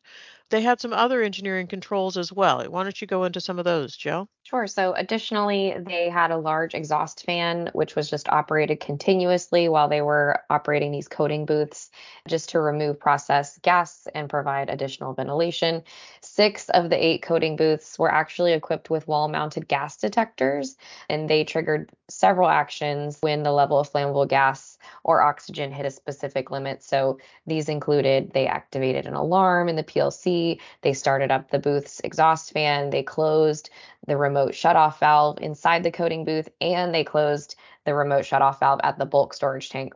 They 0.50 0.60
had 0.60 0.80
some 0.80 0.92
other 0.92 1.22
engineering 1.22 1.68
controls 1.68 2.16
as 2.16 2.32
well. 2.32 2.64
Why 2.64 2.82
don't 2.82 3.00
you 3.00 3.06
go 3.06 3.24
into 3.24 3.40
some 3.40 3.58
of 3.58 3.64
those, 3.64 3.96
Jo? 3.96 4.28
Sure. 4.48 4.68
So, 4.68 4.92
additionally, 4.92 5.74
they 5.76 6.08
had 6.08 6.30
a 6.30 6.36
large 6.36 6.72
exhaust 6.72 7.24
fan, 7.26 7.68
which 7.72 7.96
was 7.96 8.08
just 8.08 8.28
operated 8.28 8.78
continuously 8.78 9.68
while 9.68 9.88
they 9.88 10.02
were 10.02 10.40
operating 10.50 10.92
these 10.92 11.08
coating 11.08 11.46
booths, 11.46 11.90
just 12.28 12.50
to 12.50 12.60
remove 12.60 13.00
processed 13.00 13.60
gas 13.62 14.06
and 14.14 14.30
provide 14.30 14.70
additional 14.70 15.14
ventilation. 15.14 15.82
Six 16.20 16.68
of 16.68 16.90
the 16.90 17.04
eight 17.04 17.22
coating 17.22 17.56
booths 17.56 17.98
were 17.98 18.12
actually 18.12 18.52
equipped 18.52 18.88
with 18.88 19.08
wall 19.08 19.26
mounted 19.26 19.66
gas 19.66 19.96
detectors, 19.96 20.76
and 21.10 21.28
they 21.28 21.42
triggered 21.42 21.90
several 22.08 22.48
actions 22.48 23.18
when 23.22 23.42
the 23.42 23.50
level 23.52 23.80
of 23.80 23.90
flammable 23.92 24.28
gas 24.28 24.78
or 25.02 25.22
oxygen 25.22 25.72
hit 25.72 25.86
a 25.86 25.90
specific 25.90 26.52
limit. 26.52 26.84
So, 26.84 27.18
these 27.48 27.68
included 27.68 28.30
they 28.32 28.46
activated 28.46 29.06
an 29.06 29.14
alarm 29.14 29.68
in 29.68 29.74
the 29.74 29.82
PLC, 29.82 30.60
they 30.82 30.92
started 30.92 31.32
up 31.32 31.50
the 31.50 31.58
booth's 31.58 31.98
exhaust 32.04 32.52
fan, 32.52 32.90
they 32.90 33.02
closed 33.02 33.70
the 34.06 34.16
remote 34.16 34.35
shutoff 34.36 34.98
valve 34.98 35.38
inside 35.40 35.82
the 35.82 35.90
coating 35.90 36.24
booth, 36.24 36.48
and 36.60 36.94
they 36.94 37.04
closed 37.04 37.56
the 37.84 37.94
remote 37.94 38.24
shutoff 38.24 38.60
valve 38.60 38.80
at 38.82 38.98
the 38.98 39.06
bulk 39.06 39.34
storage 39.34 39.70
tank. 39.70 39.94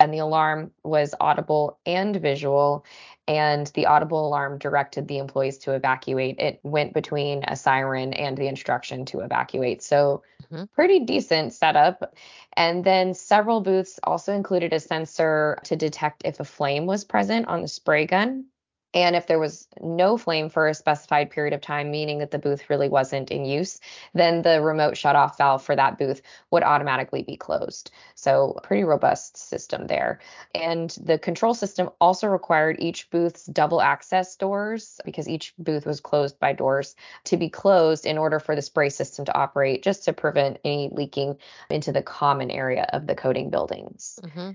And 0.00 0.14
the 0.14 0.18
alarm 0.18 0.70
was 0.84 1.14
audible 1.20 1.78
and 1.84 2.14
visual. 2.14 2.84
And 3.26 3.66
the 3.74 3.86
audible 3.86 4.28
alarm 4.28 4.58
directed 4.58 5.08
the 5.08 5.18
employees 5.18 5.58
to 5.58 5.74
evacuate. 5.74 6.38
It 6.38 6.60
went 6.62 6.94
between 6.94 7.42
a 7.44 7.56
siren 7.56 8.12
and 8.12 8.36
the 8.36 8.46
instruction 8.46 9.04
to 9.06 9.20
evacuate. 9.20 9.82
So, 9.82 10.22
mm-hmm. 10.44 10.64
pretty 10.72 11.00
decent 11.00 11.52
setup. 11.52 12.14
And 12.56 12.84
then 12.84 13.12
several 13.12 13.60
booths 13.60 13.98
also 14.04 14.32
included 14.32 14.72
a 14.72 14.80
sensor 14.80 15.58
to 15.64 15.76
detect 15.76 16.22
if 16.24 16.38
a 16.38 16.44
flame 16.44 16.86
was 16.86 17.04
present 17.04 17.48
on 17.48 17.62
the 17.62 17.68
spray 17.68 18.06
gun. 18.06 18.46
And 18.94 19.14
if 19.14 19.26
there 19.26 19.38
was 19.38 19.68
no 19.80 20.16
flame 20.16 20.48
for 20.48 20.66
a 20.66 20.74
specified 20.74 21.30
period 21.30 21.52
of 21.52 21.60
time, 21.60 21.90
meaning 21.90 22.18
that 22.18 22.30
the 22.30 22.38
booth 22.38 22.70
really 22.70 22.88
wasn't 22.88 23.30
in 23.30 23.44
use, 23.44 23.80
then 24.14 24.40
the 24.40 24.62
remote 24.62 24.94
shutoff 24.94 25.36
valve 25.36 25.62
for 25.62 25.76
that 25.76 25.98
booth 25.98 26.22
would 26.50 26.62
automatically 26.62 27.22
be 27.22 27.36
closed. 27.36 27.90
So, 28.14 28.58
pretty 28.62 28.84
robust 28.84 29.36
system 29.36 29.88
there. 29.88 30.20
And 30.54 30.90
the 31.02 31.18
control 31.18 31.52
system 31.52 31.90
also 32.00 32.28
required 32.28 32.76
each 32.78 33.10
booth's 33.10 33.44
double 33.44 33.82
access 33.82 34.36
doors, 34.36 35.00
because 35.04 35.28
each 35.28 35.52
booth 35.58 35.84
was 35.84 36.00
closed 36.00 36.38
by 36.40 36.54
doors, 36.54 36.96
to 37.24 37.36
be 37.36 37.50
closed 37.50 38.06
in 38.06 38.16
order 38.16 38.40
for 38.40 38.56
the 38.56 38.62
spray 38.62 38.88
system 38.88 39.26
to 39.26 39.36
operate, 39.36 39.82
just 39.82 40.04
to 40.04 40.14
prevent 40.14 40.60
any 40.64 40.88
leaking 40.92 41.36
into 41.68 41.92
the 41.92 42.02
common 42.02 42.50
area 42.50 42.88
of 42.94 43.06
the 43.06 43.14
coating 43.14 43.50
buildings. 43.50 44.18
Mm-hmm. 44.24 44.52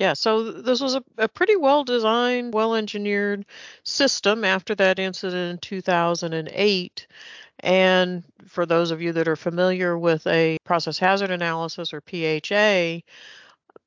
Yeah, 0.00 0.14
so 0.14 0.50
this 0.50 0.80
was 0.80 0.94
a, 0.94 1.04
a 1.18 1.28
pretty 1.28 1.56
well 1.56 1.84
designed, 1.84 2.54
well 2.54 2.74
engineered 2.74 3.44
system 3.82 4.44
after 4.44 4.74
that 4.76 4.98
incident 4.98 5.50
in 5.50 5.58
2008. 5.58 7.06
And 7.58 8.24
for 8.46 8.64
those 8.64 8.92
of 8.92 9.02
you 9.02 9.12
that 9.12 9.28
are 9.28 9.36
familiar 9.36 9.98
with 9.98 10.26
a 10.26 10.56
process 10.64 10.98
hazard 10.98 11.30
analysis 11.30 11.92
or 11.92 12.00
PHA, 12.00 13.02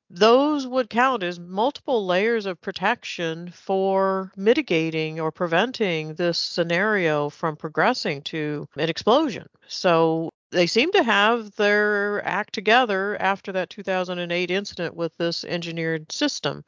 those 0.08 0.68
would 0.68 0.88
count 0.88 1.24
as 1.24 1.40
multiple 1.40 2.06
layers 2.06 2.46
of 2.46 2.60
protection 2.60 3.50
for 3.50 4.30
mitigating 4.36 5.18
or 5.18 5.32
preventing 5.32 6.14
this 6.14 6.38
scenario 6.38 7.28
from 7.28 7.56
progressing 7.56 8.22
to 8.22 8.68
an 8.76 8.88
explosion. 8.88 9.48
So 9.66 10.30
they 10.54 10.66
seem 10.66 10.92
to 10.92 11.02
have 11.02 11.54
their 11.56 12.26
act 12.26 12.54
together 12.54 13.20
after 13.20 13.52
that 13.52 13.70
2008 13.70 14.50
incident 14.50 14.94
with 14.94 15.16
this 15.16 15.44
engineered 15.44 16.10
system. 16.10 16.64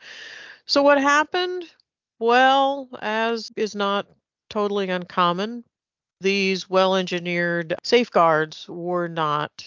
So, 0.67 0.83
what 0.83 1.01
happened? 1.01 1.65
Well, 2.19 2.89
as 3.01 3.51
is 3.57 3.75
not 3.75 4.07
totally 4.51 4.91
uncommon, 4.91 5.65
these 6.21 6.69
well 6.69 6.97
engineered 6.97 7.75
safeguards 7.85 8.69
were 8.69 9.09
not 9.09 9.65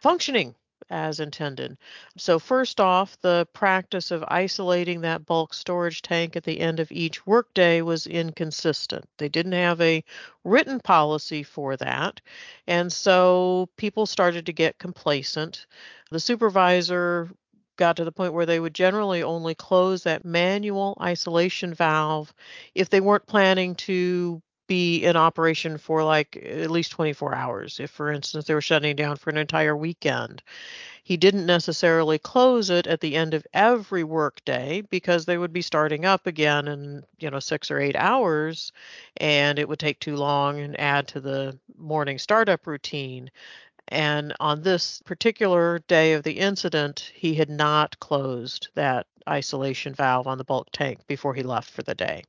functioning 0.00 0.54
as 0.90 1.20
intended. 1.20 1.76
So, 2.16 2.38
first 2.38 2.80
off, 2.80 3.20
the 3.20 3.46
practice 3.52 4.10
of 4.10 4.24
isolating 4.28 5.00
that 5.02 5.26
bulk 5.26 5.54
storage 5.54 6.02
tank 6.02 6.36
at 6.36 6.44
the 6.44 6.60
end 6.60 6.80
of 6.80 6.92
each 6.92 7.26
workday 7.26 7.82
was 7.82 8.06
inconsistent. 8.06 9.04
They 9.18 9.28
didn't 9.28 9.52
have 9.52 9.80
a 9.80 10.04
written 10.44 10.80
policy 10.80 11.42
for 11.42 11.76
that. 11.76 12.20
And 12.66 12.92
so 12.92 13.68
people 13.76 14.06
started 14.06 14.46
to 14.46 14.52
get 14.52 14.78
complacent. 14.78 15.66
The 16.10 16.20
supervisor 16.20 17.30
got 17.76 17.96
to 17.96 18.04
the 18.04 18.12
point 18.12 18.32
where 18.32 18.46
they 18.46 18.60
would 18.60 18.74
generally 18.74 19.22
only 19.22 19.54
close 19.54 20.04
that 20.04 20.24
manual 20.24 20.96
isolation 21.00 21.74
valve 21.74 22.32
if 22.74 22.88
they 22.90 23.00
weren't 23.00 23.26
planning 23.26 23.74
to 23.74 24.40
be 24.66 25.04
in 25.04 25.16
operation 25.16 25.78
for 25.78 26.02
like 26.02 26.36
at 26.36 26.70
least 26.70 26.92
24 26.92 27.34
hours. 27.34 27.80
If, 27.80 27.90
for 27.90 28.10
instance, 28.10 28.46
they 28.46 28.54
were 28.54 28.60
shutting 28.60 28.96
down 28.96 29.16
for 29.16 29.30
an 29.30 29.36
entire 29.36 29.76
weekend, 29.76 30.42
he 31.02 31.16
didn't 31.18 31.46
necessarily 31.46 32.18
close 32.18 32.70
it 32.70 32.86
at 32.86 33.00
the 33.00 33.14
end 33.14 33.34
of 33.34 33.46
every 33.52 34.04
workday 34.04 34.80
because 34.80 35.26
they 35.26 35.36
would 35.36 35.52
be 35.52 35.62
starting 35.62 36.04
up 36.06 36.26
again 36.26 36.66
in 36.66 37.04
you 37.18 37.30
know 37.30 37.40
six 37.40 37.70
or 37.70 37.78
eight 37.78 37.96
hours, 37.96 38.72
and 39.18 39.58
it 39.58 39.68
would 39.68 39.78
take 39.78 40.00
too 40.00 40.16
long 40.16 40.60
and 40.60 40.80
add 40.80 41.08
to 41.08 41.20
the 41.20 41.58
morning 41.76 42.18
startup 42.18 42.66
routine. 42.66 43.30
And 43.88 44.34
on 44.40 44.62
this 44.62 45.02
particular 45.04 45.80
day 45.88 46.14
of 46.14 46.22
the 46.22 46.38
incident, 46.38 47.12
he 47.14 47.34
had 47.34 47.50
not 47.50 47.98
closed 48.00 48.68
that 48.74 49.06
isolation 49.28 49.94
valve 49.94 50.26
on 50.26 50.38
the 50.38 50.44
bulk 50.44 50.68
tank 50.72 51.06
before 51.06 51.34
he 51.34 51.42
left 51.42 51.70
for 51.70 51.82
the 51.82 51.94
day. 51.94 52.24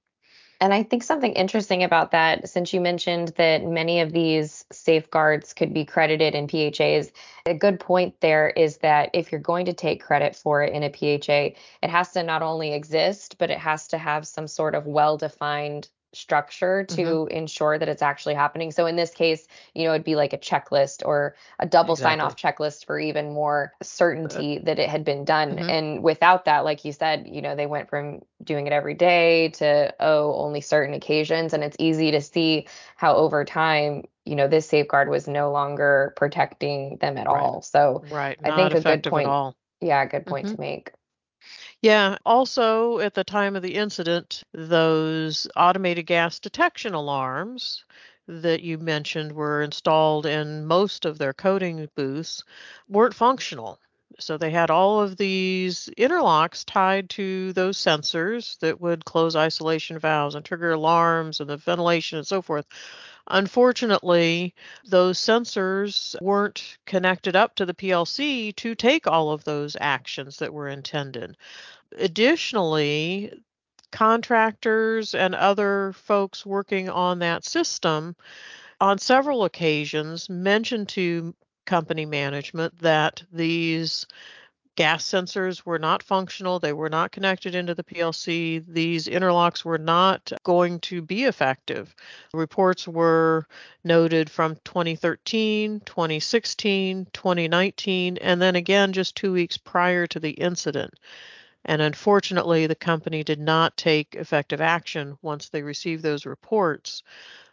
And 0.62 0.74
I 0.74 0.84
think 0.84 1.04
something 1.04 1.34
interesting 1.34 1.84
about 1.84 2.12
that, 2.12 2.48
since 2.48 2.74
you 2.74 2.80
mentioned 2.80 3.30
that 3.38 3.64
many 3.66 4.00
of 4.00 4.14
these 4.14 4.66
safeguards 4.72 5.54
could 5.54 5.74
be 5.74 5.86
credited 5.86 6.34
in 6.34 6.48
PHAs, 6.48 7.12
a 7.46 7.54
good 7.54 7.80
point 7.80 8.20
there 8.22 8.50
is 8.50 8.78
that 8.78 9.10
if 9.14 9.32
you're 9.32 9.42
going 9.42 9.66
to 9.66 9.74
take 9.74 10.02
credit 10.02 10.36
for 10.36 10.64
it 10.64 10.74
in 10.74 10.84
a 10.84 10.90
PHA, 10.90 11.58
it 11.84 11.90
has 11.90 12.12
to 12.14 12.24
not 12.24 12.42
only 12.42 12.74
exist, 12.74 13.38
but 13.38 13.52
it 13.52 13.60
has 13.60 13.88
to 13.90 13.98
have 13.98 14.26
some 14.26 14.48
sort 14.48 14.76
of 14.76 14.86
well 14.88 15.18
defined 15.18 15.90
structure 16.16 16.84
to 16.84 17.02
mm-hmm. 17.02 17.36
ensure 17.36 17.78
that 17.78 17.90
it's 17.90 18.02
actually 18.02 18.34
happening. 18.34 18.72
So 18.72 18.86
in 18.86 18.96
this 18.96 19.12
case, 19.12 19.48
you 19.74 19.84
know, 19.84 19.92
it'd 19.92 20.04
be 20.04 20.16
like 20.16 20.34
a 20.34 20.38
checklist 20.38 21.06
or 21.06 21.36
a 21.60 21.66
double 21.66 21.94
exactly. 21.94 22.12
sign 22.12 22.22
off 22.22 22.36
checklist 22.36 22.86
for 22.86 23.00
even 23.00 23.34
more 23.34 23.74
certainty 23.82 24.60
that 24.60 24.80
it 24.80 24.90
had 24.90 25.04
been 25.04 25.26
done. 25.26 25.56
Mm-hmm. 25.56 25.70
And 25.70 26.04
without 26.04 26.46
that, 26.46 26.66
like 26.66 26.86
you 26.86 26.92
said, 26.92 27.28
you 27.30 27.42
know, 27.42 27.56
they 27.56 27.66
went 27.66 27.90
from 27.90 28.22
doing 28.44 28.68
it 28.68 28.74
every 28.74 28.94
day 28.94 29.50
to 29.50 29.94
oh, 30.00 30.34
only 30.36 30.62
certain 30.62 30.94
occasions 30.94 31.54
and 31.54 31.64
it's 31.64 31.78
easy 31.80 32.12
to 32.12 32.22
see 32.22 32.68
how 32.96 33.16
over 33.16 33.44
time 33.46 34.04
you 34.26 34.36
know 34.36 34.48
this 34.48 34.68
safeguard 34.68 35.10
was 35.10 35.28
no 35.28 35.52
longer 35.52 36.14
protecting 36.16 36.98
them 36.98 37.18
at 37.18 37.28
right. 37.28 37.42
all 37.42 37.62
so 37.62 38.04
right 38.12 38.38
i 38.44 38.56
think 38.56 38.74
a 38.74 38.82
good 38.82 39.04
point 39.04 39.56
yeah 39.82 40.06
good 40.06 40.26
point 40.26 40.48
mm-hmm. 40.48 40.56
to 40.56 40.62
make 40.62 40.92
yeah. 41.86 42.18
Also, 42.26 42.98
at 42.98 43.14
the 43.14 43.24
time 43.24 43.56
of 43.56 43.62
the 43.62 43.76
incident, 43.76 44.44
those 44.54 45.48
automated 45.56 46.08
gas 46.08 46.40
detection 46.40 46.96
alarms 46.96 47.86
that 48.28 48.64
you 48.64 48.80
mentioned 48.80 49.32
were 49.34 49.62
installed 49.62 50.26
in 50.26 50.66
most 50.66 51.06
of 51.06 51.20
their 51.20 51.32
coating 51.32 51.88
booths 51.94 52.44
weren't 52.90 53.14
functional. 53.14 53.80
So 54.18 54.36
they 54.36 54.50
had 54.50 54.72
all 54.72 55.00
of 55.00 55.18
these 55.18 55.88
interlocks 55.96 56.64
tied 56.66 57.08
to 57.12 57.54
those 57.54 57.78
sensors 57.78 58.58
that 58.60 58.82
would 58.82 59.06
close 59.06 59.36
isolation 59.36 60.00
valves 60.00 60.34
and 60.34 60.44
trigger 60.44 60.72
alarms 60.72 61.40
and 61.40 61.48
the 61.48 61.58
ventilation 61.58 62.18
and 62.18 62.26
so 62.26 62.42
forth. 62.42 62.66
Unfortunately, 63.28 64.54
those 64.86 65.20
sensors 65.20 66.16
weren't 66.22 66.78
connected 66.86 67.36
up 67.36 67.56
to 67.56 67.66
the 67.66 67.74
PLC 67.74 68.56
to 68.56 68.76
take 68.76 69.08
all 69.08 69.32
of 69.32 69.44
those 69.44 69.76
actions 69.82 70.38
that 70.38 70.54
were 70.54 70.68
intended 70.70 71.36
additionally, 71.98 73.34
contractors 73.92 75.16
and 75.16 75.34
other 75.36 75.94
folks 75.94 76.46
working 76.46 76.90
on 76.90 77.20
that 77.20 77.46
system 77.46 78.16
on 78.82 78.98
several 78.98 79.46
occasions 79.46 80.30
mentioned 80.30 80.90
to 80.90 81.34
company 81.66 82.06
management 82.06 82.78
that 82.80 83.24
these 83.32 84.06
gas 84.76 85.06
sensors 85.06 85.66
were 85.66 85.80
not 85.80 86.04
functional, 86.04 86.60
they 86.60 86.74
were 86.74 86.90
not 86.90 87.12
connected 87.12 87.56
into 87.56 87.74
the 87.74 87.84
PLC, 87.84 88.64
these 88.68 89.08
interlocks 89.08 89.64
were 89.64 89.78
not 89.78 90.32
going 90.44 90.80
to 90.82 91.02
be 91.02 91.24
effective. 91.24 91.96
Reports 92.34 92.86
were 92.86 93.48
noted 93.86 94.30
from 94.30 94.58
2013, 94.66 95.80
2016, 95.86 97.08
2019, 97.14 98.18
and 98.18 98.42
then 98.42 98.56
again 98.58 98.92
just 98.92 99.16
two 99.16 99.32
weeks 99.32 99.58
prior 99.58 100.06
to 100.08 100.20
the 100.20 100.32
incident. 100.32 100.94
And 101.66 101.82
unfortunately, 101.82 102.68
the 102.68 102.76
company 102.76 103.24
did 103.24 103.40
not 103.40 103.76
take 103.76 104.16
effective 104.16 104.62
action 104.62 105.18
once 105.22 105.50
they 105.50 105.64
received 105.64 106.04
those 106.04 106.26
reports, 106.26 107.02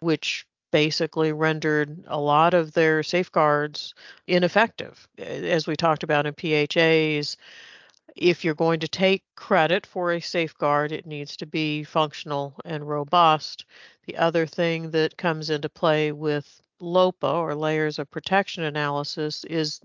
which 0.01 0.47
basically 0.71 1.33
rendered 1.33 2.05
a 2.07 2.21
lot 2.21 2.55
of 2.55 2.73
their 2.73 3.03
safeguards 3.03 3.95
ineffective. 4.27 5.09
As 5.19 5.67
we 5.67 5.77
talked 5.77 6.03
about 6.03 6.27
in 6.27 6.35
PHAs, 6.35 7.37
if 8.15 8.45
you're 8.45 8.55
going 8.55 8.81
to 8.81 8.89
take 8.89 9.23
credit 9.37 9.87
for 9.87 10.13
a 10.13 10.21
safeguard, 10.21 10.93
it 10.93 11.07
needs 11.07 11.37
to 11.39 11.47
be 11.47 11.85
functional 11.85 12.55
and 12.65 12.87
robust. 12.87 13.65
The 14.07 14.17
other 14.19 14.47
thing 14.47 14.91
that 14.91 15.17
comes 15.17 15.49
into 15.49 15.69
play 15.69 16.13
with 16.13 16.61
LOPA 16.81 17.29
or 17.29 17.55
layers 17.55 17.99
of 17.99 18.11
protection 18.11 18.65
analysis 18.65 19.45
is 19.45 19.81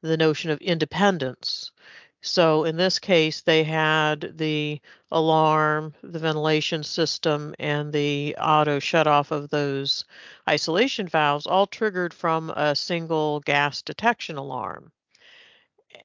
the 0.00 0.16
notion 0.16 0.50
of 0.50 0.60
independence. 0.60 1.72
So 2.22 2.64
in 2.64 2.76
this 2.76 2.98
case, 2.98 3.40
they 3.40 3.64
had 3.64 4.36
the 4.36 4.80
alarm, 5.10 5.94
the 6.02 6.18
ventilation 6.18 6.82
system, 6.82 7.54
and 7.58 7.92
the 7.92 8.36
auto 8.38 8.78
shut 8.78 9.06
off 9.06 9.30
of 9.30 9.48
those 9.48 10.04
isolation 10.48 11.08
valves 11.08 11.46
all 11.46 11.66
triggered 11.66 12.12
from 12.12 12.50
a 12.50 12.76
single 12.76 13.40
gas 13.40 13.80
detection 13.80 14.36
alarm. 14.36 14.92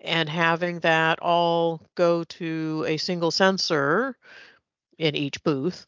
And 0.01 0.29
having 0.29 0.79
that 0.79 1.19
all 1.19 1.81
go 1.95 2.23
to 2.23 2.85
a 2.87 2.97
single 2.97 3.31
sensor 3.31 4.17
in 4.97 5.15
each 5.15 5.43
booth 5.43 5.85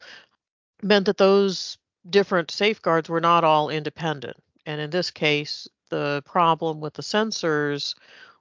meant 0.82 1.06
that 1.06 1.16
those 1.16 1.78
different 2.08 2.50
safeguards 2.50 3.08
were 3.08 3.20
not 3.20 3.44
all 3.44 3.70
independent. 3.70 4.36
And 4.66 4.80
in 4.80 4.90
this 4.90 5.10
case, 5.10 5.66
the 5.88 6.22
problem 6.26 6.80
with 6.80 6.94
the 6.94 7.02
sensors 7.02 7.94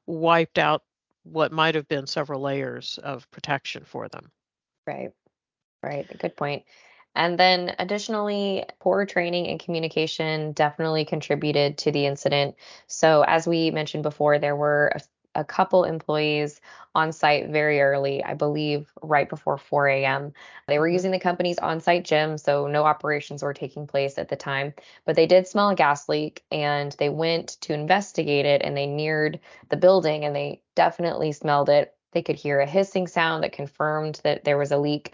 wiped 0.06 0.58
out 0.58 0.84
what 1.32 1.52
might 1.52 1.76
have 1.76 1.88
been 1.88 2.08
several 2.08 2.42
layers 2.42 3.00
of 3.04 3.30
protection 3.32 3.84
for 3.86 4.08
them. 4.10 4.32
Right. 4.86 5.12
Right. 5.84 6.08
Good 6.20 6.36
point. 6.36 6.64
And 7.16 7.40
then 7.40 7.76
additionally, 7.80 8.64
poor 8.80 9.06
training 9.06 9.48
and 9.48 9.60
communication 9.60 10.52
definitely 10.52 11.04
contributed 11.04 11.80
to 11.80 11.92
the 11.92 12.06
incident. 12.06 12.56
So, 12.86 13.24
as 13.24 13.48
we 13.48 13.72
mentioned 13.72 14.04
before, 14.04 14.38
there 14.38 14.56
were 14.56 14.92
a 15.38 15.46
couple 15.46 15.84
employees 15.84 16.60
on 16.96 17.14
site 17.14 17.50
very 17.50 17.80
early, 17.80 18.24
I 18.24 18.34
believe 18.34 18.92
right 19.04 19.30
before 19.30 19.58
4 19.58 19.88
a.m. 19.88 20.34
They 20.68 20.80
were 20.80 20.88
mm-hmm. 20.88 20.94
using 20.94 21.12
the 21.12 21.20
company's 21.20 21.60
on 21.60 21.80
site 21.80 22.04
gym, 22.04 22.38
so 22.40 22.68
no 22.68 22.84
operations 22.84 23.44
were 23.44 23.54
taking 23.54 23.86
place 23.86 24.18
at 24.18 24.30
the 24.30 24.36
time. 24.36 24.74
But 25.06 25.16
they 25.16 25.28
did 25.28 25.48
smell 25.48 25.70
a 25.70 25.76
gas 25.76 26.10
leak 26.10 26.44
and 26.52 26.94
they 26.94 27.10
went 27.10 27.50
to 27.62 27.74
investigate 27.74 28.46
it 28.46 28.64
and 28.64 28.76
they 28.76 28.88
neared 28.88 29.40
the 29.70 29.78
building 29.78 30.26
and 30.26 30.36
they 30.36 30.62
definitely 30.76 31.32
smelled 31.32 31.70
it. 31.70 31.94
They 32.14 32.24
could 32.24 32.36
hear 32.36 32.60
a 32.60 32.66
hissing 32.66 33.06
sound 33.06 33.44
that 33.44 33.54
confirmed 33.54 34.20
that 34.24 34.44
there 34.44 34.58
was 34.58 34.72
a 34.72 34.78
leak. 34.78 35.14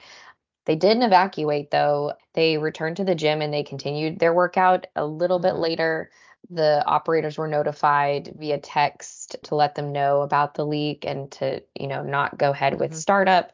They 0.65 0.77
didn't 0.77 1.03
evacuate 1.03 1.69
though. 1.69 2.13
They 2.33 2.57
returned 2.57 2.97
to 2.97 3.03
the 3.03 3.15
gym 3.15 3.41
and 3.41 3.53
they 3.53 3.63
continued 3.63 4.19
their 4.19 4.33
workout 4.33 4.87
a 4.95 5.05
little 5.05 5.39
bit 5.39 5.53
mm-hmm. 5.53 5.63
later 5.63 6.11
the 6.49 6.83
operators 6.85 7.37
were 7.37 7.47
notified 7.47 8.33
via 8.37 8.57
text 8.57 9.37
to 9.43 9.55
let 9.55 9.75
them 9.75 9.91
know 9.91 10.21
about 10.21 10.55
the 10.55 10.65
leak 10.65 11.05
and 11.05 11.31
to, 11.31 11.63
you 11.75 11.87
know, 11.87 12.03
not 12.03 12.37
go 12.37 12.51
ahead 12.51 12.79
with 12.79 12.91
mm-hmm. 12.91 12.99
startup. 12.99 13.51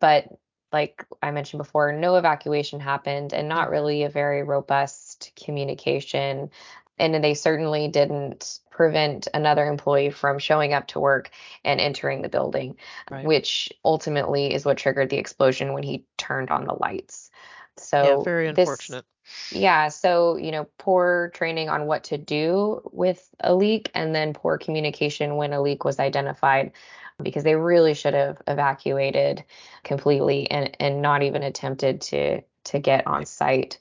But 0.00 0.28
like 0.72 1.04
I 1.22 1.30
mentioned 1.30 1.58
before, 1.58 1.92
no 1.92 2.16
evacuation 2.16 2.80
happened 2.80 3.32
and 3.32 3.48
not 3.48 3.70
really 3.70 4.04
a 4.04 4.08
very 4.08 4.42
robust 4.42 5.32
communication. 5.42 6.50
And 6.98 7.24
they 7.24 7.34
certainly 7.34 7.88
didn't 7.88 8.60
prevent 8.70 9.26
another 9.34 9.66
employee 9.66 10.10
from 10.10 10.38
showing 10.38 10.72
up 10.72 10.86
to 10.88 11.00
work 11.00 11.30
and 11.64 11.80
entering 11.80 12.22
the 12.22 12.28
building, 12.28 12.76
right. 13.10 13.24
which 13.24 13.72
ultimately 13.84 14.54
is 14.54 14.64
what 14.64 14.78
triggered 14.78 15.10
the 15.10 15.18
explosion 15.18 15.72
when 15.72 15.82
he 15.82 16.04
turned 16.16 16.50
on 16.50 16.66
the 16.66 16.74
lights. 16.74 17.29
So 17.80 18.18
yeah, 18.18 18.24
very 18.24 18.48
unfortunate. 18.48 19.04
This, 19.50 19.60
yeah. 19.60 19.88
So, 19.88 20.36
you 20.36 20.50
know, 20.50 20.66
poor 20.78 21.30
training 21.34 21.68
on 21.68 21.86
what 21.86 22.04
to 22.04 22.18
do 22.18 22.82
with 22.92 23.28
a 23.40 23.54
leak 23.54 23.90
and 23.94 24.14
then 24.14 24.34
poor 24.34 24.58
communication 24.58 25.36
when 25.36 25.52
a 25.52 25.60
leak 25.60 25.84
was 25.84 25.98
identified 25.98 26.72
because 27.22 27.44
they 27.44 27.54
really 27.56 27.94
should 27.94 28.14
have 28.14 28.40
evacuated 28.46 29.44
completely 29.84 30.50
and, 30.50 30.76
and 30.80 31.02
not 31.02 31.22
even 31.22 31.42
attempted 31.42 32.00
to 32.00 32.42
to 32.64 32.78
get 32.78 33.06
on 33.06 33.24
site. 33.24 33.78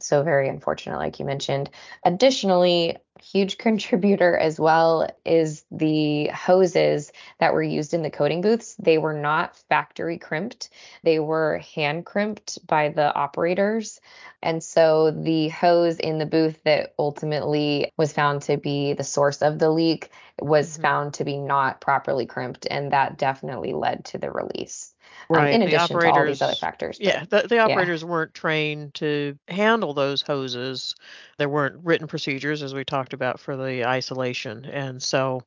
So 0.00 0.22
very 0.22 0.48
unfortunate, 0.48 0.98
like 0.98 1.18
you 1.18 1.24
mentioned. 1.24 1.70
Additionally, 2.04 2.96
huge 3.22 3.58
contributor 3.58 4.36
as 4.36 4.58
well 4.58 5.08
is 5.24 5.64
the 5.70 6.28
hoses 6.28 7.12
that 7.38 7.52
were 7.52 7.62
used 7.62 7.94
in 7.94 8.02
the 8.02 8.10
coating 8.10 8.40
booths. 8.40 8.74
They 8.78 8.98
were 8.98 9.14
not 9.14 9.56
factory 9.68 10.18
crimped, 10.18 10.70
they 11.02 11.18
were 11.18 11.58
hand 11.58 12.06
crimped 12.06 12.64
by 12.66 12.88
the 12.88 13.14
operators. 13.14 14.00
And 14.42 14.62
so 14.62 15.10
the 15.10 15.48
hose 15.48 15.98
in 15.98 16.18
the 16.18 16.26
booth 16.26 16.62
that 16.64 16.94
ultimately 16.98 17.92
was 17.96 18.12
found 18.12 18.42
to 18.42 18.56
be 18.56 18.94
the 18.94 19.04
source 19.04 19.42
of 19.42 19.58
the 19.58 19.70
leak 19.70 20.10
was 20.40 20.72
mm-hmm. 20.72 20.82
found 20.82 21.14
to 21.14 21.24
be 21.24 21.36
not 21.36 21.80
properly 21.80 22.24
crimped, 22.24 22.66
and 22.70 22.92
that 22.92 23.18
definitely 23.18 23.74
led 23.74 24.06
to 24.06 24.18
the 24.18 24.30
release. 24.30 24.94
Um, 25.28 25.36
right. 25.36 25.54
Um, 25.54 25.60
in 25.60 25.68
addition 25.68 26.00
to 26.00 26.10
all 26.10 26.24
these 26.24 26.40
other 26.40 26.54
factors. 26.54 26.98
But, 26.98 27.06
yeah, 27.06 27.24
the, 27.28 27.46
the 27.48 27.58
operators 27.58 28.02
yeah. 28.02 28.08
weren't 28.08 28.32
trained 28.32 28.94
to 28.94 29.38
handle 29.48 29.92
those 29.92 30.22
hoses. 30.22 30.94
There 31.36 31.48
weren't 31.48 31.84
written 31.84 32.06
procedures, 32.06 32.62
as 32.62 32.72
we 32.72 32.84
talked 33.10 33.14
about, 33.14 33.40
for 33.40 33.56
the 33.56 33.86
isolation. 33.86 34.64
And 34.66 35.02
so 35.02 35.42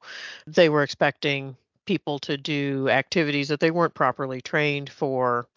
they 0.45 0.69
were 0.69 0.83
expecting 0.83 1.55
people 1.85 2.19
to 2.19 2.37
do 2.37 2.89
activities 2.89 3.47
that 3.49 3.59
they 3.59 3.71
weren't 3.71 3.93
properly 3.93 4.41
trained 4.41 4.89
for, 4.89 5.47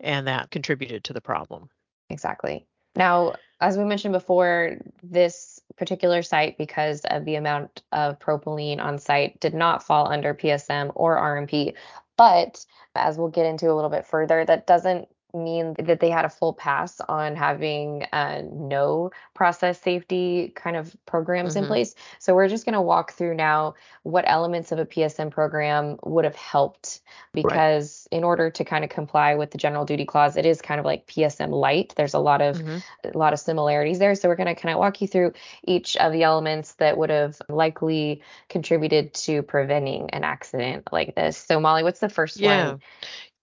and 0.00 0.26
that 0.26 0.50
contributed 0.50 1.04
to 1.04 1.12
the 1.12 1.20
problem. 1.20 1.68
Exactly. 2.10 2.66
Now, 2.94 3.34
as 3.60 3.76
we 3.76 3.84
mentioned 3.84 4.12
before, 4.12 4.78
this 5.02 5.60
particular 5.76 6.22
site, 6.22 6.56
because 6.56 7.02
of 7.06 7.24
the 7.24 7.36
amount 7.36 7.82
of 7.92 8.18
propylene 8.18 8.80
on 8.80 8.98
site, 8.98 9.38
did 9.40 9.54
not 9.54 9.82
fall 9.82 10.10
under 10.10 10.34
PSM 10.34 10.92
or 10.94 11.16
RMP. 11.16 11.74
But 12.16 12.64
as 12.94 13.18
we'll 13.18 13.28
get 13.28 13.44
into 13.44 13.70
a 13.70 13.74
little 13.74 13.90
bit 13.90 14.06
further, 14.06 14.44
that 14.44 14.66
doesn't 14.66 15.08
mean 15.36 15.74
that 15.78 16.00
they 16.00 16.10
had 16.10 16.24
a 16.24 16.28
full 16.28 16.52
pass 16.52 17.00
on 17.08 17.36
having 17.36 18.06
uh, 18.12 18.42
no 18.50 19.10
process 19.34 19.80
safety 19.80 20.52
kind 20.54 20.76
of 20.76 20.96
programs 21.06 21.54
mm-hmm. 21.54 21.64
in 21.64 21.68
place. 21.68 21.94
So 22.18 22.34
we're 22.34 22.48
just 22.48 22.64
going 22.64 22.74
to 22.74 22.80
walk 22.80 23.12
through 23.12 23.34
now 23.34 23.74
what 24.02 24.24
elements 24.26 24.72
of 24.72 24.78
a 24.78 24.86
PSM 24.86 25.30
program 25.30 25.98
would 26.04 26.24
have 26.24 26.36
helped 26.36 27.00
because 27.32 28.06
right. 28.10 28.18
in 28.18 28.24
order 28.24 28.50
to 28.50 28.64
kind 28.64 28.84
of 28.84 28.90
comply 28.90 29.34
with 29.34 29.50
the 29.50 29.58
general 29.58 29.84
duty 29.84 30.04
clause, 30.04 30.36
it 30.36 30.46
is 30.46 30.60
kind 30.60 30.80
of 30.80 30.86
like 30.86 31.06
PSM 31.06 31.50
light. 31.50 31.94
There's 31.96 32.14
a 32.14 32.18
lot 32.18 32.40
of 32.40 32.56
mm-hmm. 32.56 32.78
a 33.04 33.18
lot 33.18 33.32
of 33.32 33.40
similarities 33.40 33.98
there. 33.98 34.14
So 34.14 34.28
we're 34.28 34.36
going 34.36 34.54
to 34.54 34.60
kind 34.60 34.72
of 34.72 34.78
walk 34.78 35.00
you 35.00 35.08
through 35.08 35.32
each 35.64 35.96
of 35.96 36.12
the 36.12 36.22
elements 36.22 36.74
that 36.74 36.96
would 36.96 37.10
have 37.10 37.40
likely 37.48 38.22
contributed 38.48 39.14
to 39.14 39.42
preventing 39.42 40.10
an 40.10 40.24
accident 40.24 40.88
like 40.92 41.14
this. 41.14 41.36
So 41.36 41.60
Molly, 41.60 41.82
what's 41.82 42.00
the 42.00 42.08
first 42.08 42.38
yeah. 42.38 42.72
one? 42.72 42.80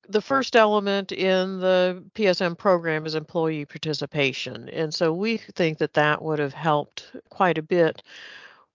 The 0.10 0.22
first 0.22 0.56
element 0.56 1.12
in 1.12 1.60
the 1.60 2.04
PSM 2.16 2.58
program 2.58 3.06
is 3.06 3.16
employee 3.16 3.66
participation. 3.66 4.70
And 4.70 4.94
so 4.94 5.14
we 5.14 5.38
think 5.38 5.78
that 5.78 5.94
that 5.94 6.22
would 6.22 6.40
have 6.40 6.54
helped 6.54 7.12
quite 7.30 7.58
a 7.58 7.64
bit 7.64 8.04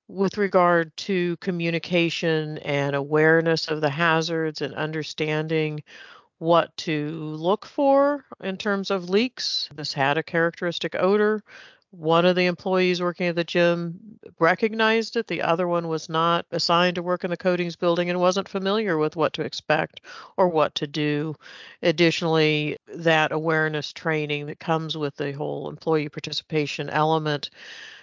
with 0.09 0.39
regard 0.39 0.97
to 0.97 1.37
communication 1.37 2.59
and 2.59 2.97
awareness 2.97 3.69
of 3.69 3.83
the 3.83 3.91
hazards 3.91 4.63
and 4.63 4.75
understanding 4.75 5.83
what 6.39 6.75
to 6.79 7.11
look 7.11 7.67
for 7.67 8.25
in 8.43 8.57
terms 8.57 8.91
of 8.91 9.11
leaks. 9.11 9.69
This 9.75 9.93
had 9.93 10.17
a 10.17 10.23
characteristic 10.23 10.95
odor 10.99 11.43
one 11.91 12.27
of 12.27 12.37
the 12.37 12.47
employees 12.47 13.01
working 13.01 13.29
at 13.29 13.35
the 13.35 13.45
gym 13.45 14.19
recognized 14.39 15.17
it. 15.17 15.27
The 15.27 15.43
other 15.43 15.67
one 15.67 15.89
was 15.89 16.09
not 16.09 16.47
assigned 16.51 16.97
to 16.97 17.03
work 17.03 17.25
in 17.25 17.31
the 17.31 17.37
coatings 17.37 17.77
building 17.77 18.11
and 18.11 18.21
wasn't 18.21 18.49
familiar 18.49 18.99
with 18.99 19.17
what 19.17 19.33
to 19.35 19.43
expect 19.43 20.03
or 20.37 20.49
what 20.49 20.75
to 20.77 20.87
do. 20.87 21.35
Additionally, 21.83 22.77
that 22.89 23.33
awareness 23.33 23.93
training 23.93 24.47
that 24.47 24.61
comes 24.61 24.97
with 24.97 25.17
the 25.17 25.33
whole 25.33 25.69
employee 25.69 26.09
participation 26.09 26.91
element 26.91 27.51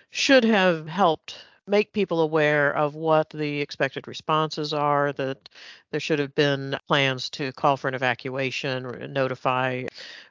should 0.09 0.43
have 0.43 0.87
helped 0.87 1.37
make 1.67 1.93
people 1.93 2.21
aware 2.21 2.75
of 2.75 2.95
what 2.95 3.29
the 3.29 3.61
expected 3.61 4.07
responses 4.07 4.73
are, 4.73 5.11
that 5.13 5.49
there 5.91 5.99
should 5.99 6.19
have 6.19 6.35
been 6.35 6.77
plans 6.87 7.29
to 7.31 7.51
call 7.53 7.77
for 7.77 7.87
an 7.87 7.93
evacuation, 7.93 9.11
notify 9.11 9.83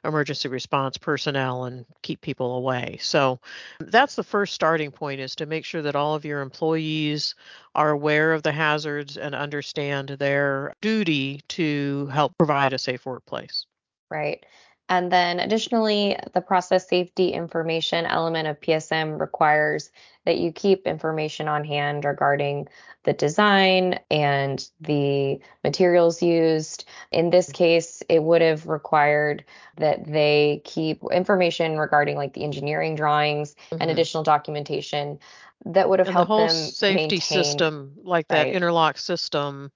emergency 0.03 0.47
response 0.47 0.97
personnel, 0.97 1.65
and 1.65 1.85
keep 2.01 2.21
people 2.21 2.55
away. 2.55 2.97
So 3.01 3.39
that's 3.79 4.15
the 4.15 4.23
first 4.23 4.53
starting 4.53 4.91
point 4.91 5.19
is 5.19 5.35
to 5.35 5.45
make 5.45 5.65
sure 5.65 5.81
that 5.81 5.95
all 5.95 6.15
of 6.15 6.25
your 6.25 6.41
employees 6.41 7.35
are 7.73 7.89
aware 7.89 8.33
of 8.33 8.43
the 8.43 8.51
hazards 8.51 9.17
and 9.17 9.35
understand 9.35 10.09
their 10.09 10.73
duty 10.81 11.41
to 11.49 12.07
help 12.07 12.37
provide 12.37 12.73
a 12.73 12.77
safe 12.77 13.05
workplace. 13.05 13.65
Right. 14.09 14.45
And 14.87 15.11
then 15.11 15.39
additionally, 15.39 16.15
the 16.33 16.41
process 16.41 16.87
safety 16.87 17.29
information 17.29 18.05
element 18.05 18.47
of 18.47 18.61
PSM 18.61 19.19
requires 19.19 19.89
that 20.25 20.37
you 20.37 20.51
keep 20.51 20.85
information 20.85 21.47
on 21.47 21.63
hand 21.63 22.05
regarding 22.05 22.67
the 23.03 23.13
design 23.13 23.99
and 24.11 24.67
the 24.81 25.39
materials 25.63 26.21
used. 26.21 26.85
In 27.11 27.31
this 27.31 27.51
case, 27.51 28.03
it 28.09 28.21
would 28.21 28.41
have 28.41 28.67
required 28.67 29.43
that 29.77 30.05
they 30.05 30.61
keep 30.65 31.01
information 31.11 31.77
regarding 31.77 32.15
like 32.15 32.33
the 32.33 32.43
engineering 32.43 32.95
drawings 32.95 33.55
mm-hmm. 33.71 33.81
and 33.81 33.89
additional 33.89 34.23
documentation 34.23 35.19
that 35.65 35.89
would 35.89 35.99
have 35.99 36.07
and 36.07 36.15
helped 36.15 36.29
the 36.29 36.35
whole 36.35 36.47
them 36.47 36.55
safety 36.55 36.95
maintain, 36.95 37.21
system 37.21 37.93
like 38.03 38.27
that 38.27 38.43
right. 38.43 38.55
interlock 38.55 38.97
system 38.97 39.71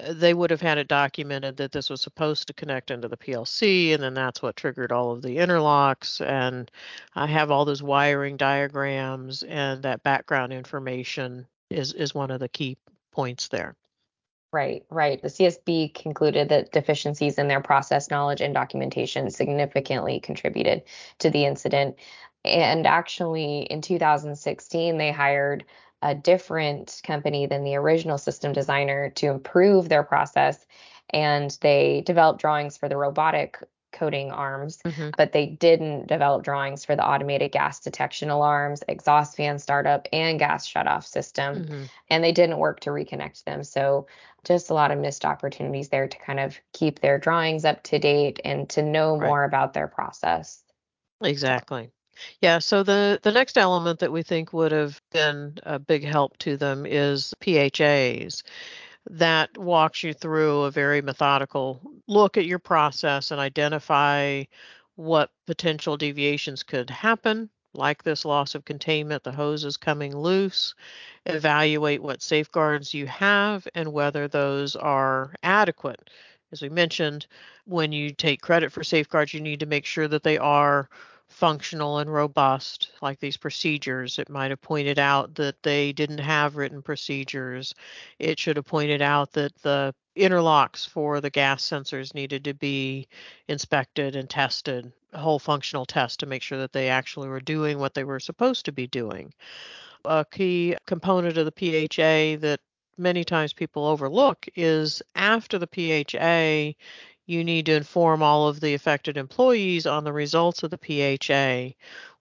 Uh, 0.00 0.12
they 0.12 0.34
would 0.34 0.50
have 0.50 0.60
had 0.60 0.78
it 0.78 0.88
documented 0.88 1.56
that 1.56 1.72
this 1.72 1.90
was 1.90 2.00
supposed 2.00 2.46
to 2.46 2.54
connect 2.54 2.90
into 2.90 3.08
the 3.08 3.16
PLC, 3.16 3.94
and 3.94 4.02
then 4.02 4.14
that's 4.14 4.42
what 4.42 4.56
triggered 4.56 4.92
all 4.92 5.12
of 5.12 5.22
the 5.22 5.36
interlocks. 5.36 6.20
And 6.24 6.70
I 7.14 7.26
have 7.26 7.50
all 7.50 7.64
those 7.64 7.82
wiring 7.82 8.36
diagrams, 8.36 9.42
and 9.42 9.82
that 9.82 10.02
background 10.02 10.52
information 10.52 11.46
is 11.70 11.92
is 11.92 12.14
one 12.14 12.30
of 12.30 12.40
the 12.40 12.48
key 12.48 12.76
points 13.12 13.48
there. 13.48 13.76
Right, 14.52 14.84
right. 14.88 15.20
The 15.20 15.28
CSB 15.28 15.94
concluded 15.94 16.48
that 16.50 16.70
deficiencies 16.70 17.38
in 17.38 17.48
their 17.48 17.60
process 17.60 18.08
knowledge 18.08 18.40
and 18.40 18.54
documentation 18.54 19.28
significantly 19.30 20.20
contributed 20.20 20.84
to 21.18 21.30
the 21.30 21.44
incident. 21.44 21.96
And 22.44 22.86
actually, 22.86 23.62
in 23.62 23.80
2016, 23.80 24.96
they 24.96 25.10
hired 25.10 25.64
a 26.04 26.14
different 26.14 27.00
company 27.02 27.46
than 27.46 27.64
the 27.64 27.76
original 27.76 28.18
system 28.18 28.52
designer 28.52 29.10
to 29.10 29.26
improve 29.26 29.88
their 29.88 30.02
process. 30.02 30.64
And 31.10 31.56
they 31.62 32.02
developed 32.04 32.40
drawings 32.40 32.76
for 32.76 32.88
the 32.90 32.96
robotic 32.96 33.58
coating 33.90 34.30
arms, 34.30 34.78
mm-hmm. 34.84 35.10
but 35.16 35.32
they 35.32 35.46
didn't 35.46 36.08
develop 36.08 36.44
drawings 36.44 36.84
for 36.84 36.94
the 36.94 37.06
automated 37.06 37.52
gas 37.52 37.80
detection 37.80 38.28
alarms, 38.28 38.82
exhaust 38.86 39.36
fan 39.36 39.58
startup, 39.58 40.06
and 40.12 40.38
gas 40.38 40.70
shutoff 40.70 41.04
system. 41.04 41.64
Mm-hmm. 41.64 41.82
And 42.10 42.22
they 42.22 42.32
didn't 42.32 42.58
work 42.58 42.80
to 42.80 42.90
reconnect 42.90 43.44
them. 43.44 43.64
So 43.64 44.06
just 44.44 44.68
a 44.68 44.74
lot 44.74 44.90
of 44.90 44.98
missed 44.98 45.24
opportunities 45.24 45.88
there 45.88 46.06
to 46.06 46.18
kind 46.18 46.40
of 46.40 46.58
keep 46.74 47.00
their 47.00 47.18
drawings 47.18 47.64
up 47.64 47.82
to 47.84 47.98
date 47.98 48.40
and 48.44 48.68
to 48.70 48.82
know 48.82 49.16
right. 49.16 49.26
more 49.26 49.44
about 49.44 49.72
their 49.72 49.88
process. 49.88 50.62
Exactly. 51.22 51.90
Yeah, 52.40 52.58
so 52.58 52.82
the 52.82 53.18
the 53.22 53.32
next 53.32 53.58
element 53.58 54.00
that 54.00 54.12
we 54.12 54.22
think 54.22 54.52
would 54.52 54.72
have 54.72 55.00
been 55.14 55.56
a 55.62 55.78
big 55.78 56.04
help 56.04 56.36
to 56.38 56.58
them 56.58 56.84
is 56.84 57.32
PHAs. 57.40 58.42
That 59.08 59.56
walks 59.56 60.02
you 60.02 60.12
through 60.12 60.62
a 60.62 60.70
very 60.70 61.00
methodical 61.00 61.80
look 62.06 62.36
at 62.36 62.46
your 62.46 62.58
process 62.58 63.30
and 63.30 63.40
identify 63.40 64.44
what 64.96 65.30
potential 65.46 65.96
deviations 65.96 66.62
could 66.62 66.90
happen, 66.90 67.48
like 67.74 68.02
this 68.02 68.24
loss 68.24 68.54
of 68.54 68.64
containment, 68.64 69.22
the 69.24 69.32
hose 69.32 69.64
is 69.64 69.76
coming 69.76 70.16
loose, 70.16 70.74
evaluate 71.26 72.02
what 72.02 72.22
safeguards 72.22 72.94
you 72.94 73.06
have 73.06 73.66
and 73.74 73.92
whether 73.92 74.28
those 74.28 74.76
are 74.76 75.34
adequate. 75.42 76.10
As 76.52 76.62
we 76.62 76.68
mentioned, 76.68 77.26
when 77.66 77.92
you 77.92 78.12
take 78.12 78.40
credit 78.40 78.72
for 78.72 78.84
safeguards, 78.84 79.34
you 79.34 79.40
need 79.40 79.60
to 79.60 79.66
make 79.66 79.84
sure 79.84 80.08
that 80.08 80.22
they 80.22 80.38
are 80.38 80.88
functional 81.34 81.98
and 81.98 82.12
robust, 82.12 82.92
like 83.02 83.18
these 83.18 83.36
procedures. 83.36 84.20
It 84.20 84.28
might 84.28 84.52
have 84.52 84.62
pointed 84.62 85.00
out 85.00 85.34
that 85.34 85.60
they 85.64 85.92
didn't 85.92 86.18
have 86.18 86.56
written 86.56 86.80
procedures. 86.80 87.74
It 88.20 88.38
should 88.38 88.56
have 88.56 88.66
pointed 88.66 89.02
out 89.02 89.32
that 89.32 89.52
the 89.62 89.92
interlocks 90.16 90.88
for 90.88 91.20
the 91.20 91.30
gas 91.30 91.68
sensors 91.68 92.14
needed 92.14 92.44
to 92.44 92.54
be 92.54 93.08
inspected 93.48 94.14
and 94.14 94.30
tested, 94.30 94.92
a 95.12 95.18
whole 95.18 95.40
functional 95.40 95.84
test 95.84 96.20
to 96.20 96.26
make 96.26 96.40
sure 96.40 96.58
that 96.58 96.72
they 96.72 96.88
actually 96.88 97.28
were 97.28 97.40
doing 97.40 97.80
what 97.80 97.94
they 97.94 98.04
were 98.04 98.20
supposed 98.20 98.64
to 98.66 98.72
be 98.72 98.86
doing. 98.86 99.34
A 100.04 100.24
key 100.24 100.76
component 100.86 101.36
of 101.36 101.46
the 101.46 101.88
PHA 101.88 102.40
that 102.42 102.60
many 102.96 103.24
times 103.24 103.52
people 103.52 103.86
overlook 103.86 104.46
is 104.54 105.02
after 105.16 105.58
the 105.58 105.66
PHA, 105.66 106.78
you 107.26 107.44
need 107.44 107.66
to 107.66 107.74
inform 107.74 108.22
all 108.22 108.48
of 108.48 108.60
the 108.60 108.74
affected 108.74 109.16
employees 109.16 109.86
on 109.86 110.04
the 110.04 110.12
results 110.12 110.62
of 110.62 110.70
the 110.70 110.78
PHA, 110.78 111.74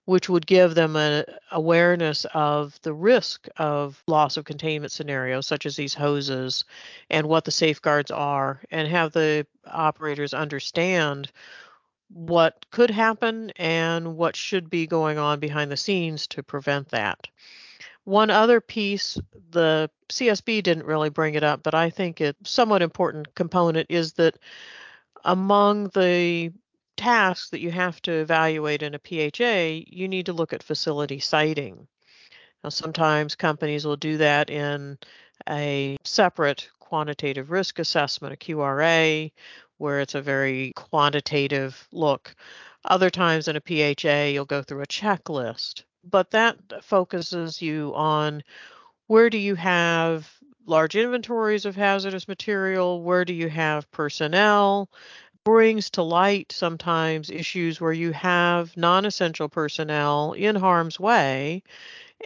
which 0.05 0.29
would 0.29 0.45
give 0.45 0.75
them 0.75 0.95
an 0.95 1.25
awareness 1.51 2.25
of 2.33 2.79
the 2.81 2.93
risk 2.93 3.47
of 3.57 4.03
loss 4.07 4.37
of 4.37 4.45
containment 4.45 4.91
scenarios, 4.91 5.47
such 5.47 5.65
as 5.65 5.75
these 5.75 5.93
hoses, 5.93 6.65
and 7.09 7.27
what 7.27 7.45
the 7.45 7.51
safeguards 7.51 8.11
are, 8.11 8.61
and 8.71 8.87
have 8.87 9.13
the 9.13 9.45
operators 9.65 10.33
understand 10.33 11.31
what 12.09 12.65
could 12.71 12.91
happen 12.91 13.51
and 13.55 14.15
what 14.17 14.35
should 14.35 14.69
be 14.69 14.85
going 14.85 15.17
on 15.17 15.39
behind 15.39 15.71
the 15.71 15.77
scenes 15.77 16.27
to 16.27 16.43
prevent 16.43 16.89
that. 16.89 17.27
One 18.03 18.29
other 18.29 18.59
piece, 18.59 19.17
the 19.51 19.89
CSB 20.09 20.61
didn't 20.61 20.85
really 20.85 21.09
bring 21.09 21.35
it 21.35 21.43
up, 21.43 21.63
but 21.63 21.73
I 21.73 21.89
think 21.89 22.19
it's 22.19 22.49
somewhat 22.49 22.81
important 22.81 23.33
component 23.33 23.87
is 23.89 24.13
that 24.13 24.37
among 25.23 25.89
the 25.89 26.51
tasks 26.97 27.49
that 27.49 27.59
you 27.59 27.71
have 27.71 28.01
to 28.03 28.11
evaluate 28.11 28.83
in 28.83 28.95
a 28.95 28.99
PHA, 28.99 29.85
you 29.87 30.07
need 30.07 30.25
to 30.27 30.33
look 30.33 30.53
at 30.53 30.63
facility 30.63 31.19
siting. 31.19 31.87
Now, 32.63 32.69
sometimes 32.69 33.35
companies 33.35 33.85
will 33.85 33.97
do 33.97 34.17
that 34.17 34.49
in 34.49 34.97
a 35.49 35.97
separate 36.03 36.69
quantitative 36.79 37.51
risk 37.51 37.79
assessment, 37.79 38.33
a 38.33 38.37
QRA, 38.37 39.31
where 39.77 39.99
it's 39.99 40.15
a 40.15 40.21
very 40.21 40.71
quantitative 40.75 41.87
look. 41.91 42.35
Other 42.85 43.09
times 43.09 43.47
in 43.47 43.57
a 43.57 43.61
PHA, 43.61 44.33
you'll 44.33 44.45
go 44.45 44.61
through 44.61 44.81
a 44.81 44.87
checklist, 44.87 45.83
but 46.03 46.31
that 46.31 46.57
focuses 46.83 47.61
you 47.61 47.93
on 47.95 48.43
where 49.07 49.29
do 49.29 49.37
you 49.37 49.55
have 49.55 50.31
large 50.65 50.95
inventories 50.95 51.65
of 51.65 51.75
hazardous 51.75 52.27
material? 52.27 53.01
Where 53.01 53.25
do 53.25 53.33
you 53.33 53.49
have 53.49 53.89
personnel? 53.91 54.89
Brings 55.43 55.89
to 55.91 56.03
light 56.03 56.51
sometimes 56.53 57.29
issues 57.29 57.81
where 57.81 57.91
you 57.93 58.13
have 58.13 58.75
non 58.77 59.05
essential 59.05 59.49
personnel 59.49 60.33
in 60.33 60.55
harm's 60.55 60.99
way 60.99 61.63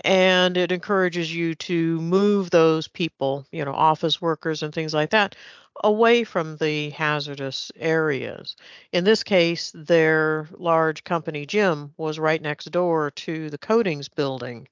and 0.04 0.58
it 0.58 0.72
encourages 0.72 1.34
you 1.34 1.56
to 1.56 2.00
move 2.02 2.50
those 2.50 2.88
people, 2.88 3.46
you 3.52 3.66
know, 3.66 3.74
office 3.74 4.22
workers 4.22 4.64
and 4.64 4.74
things 4.74 4.94
like 4.94 5.12
that, 5.12 5.36
away 5.84 6.24
from 6.24 6.58
the 6.58 6.90
hazardous 6.92 7.72
areas. 7.76 8.56
In 8.92 9.04
this 9.04 9.24
case, 9.24 9.72
their 9.76 10.48
large 10.58 11.04
company 11.04 11.46
gym 11.46 11.94
was 11.98 12.20
right 12.20 12.42
next 12.42 12.72
door 12.72 13.12
to 13.12 13.50
the 13.50 13.58
coatings 13.58 14.10
building. 14.10 14.68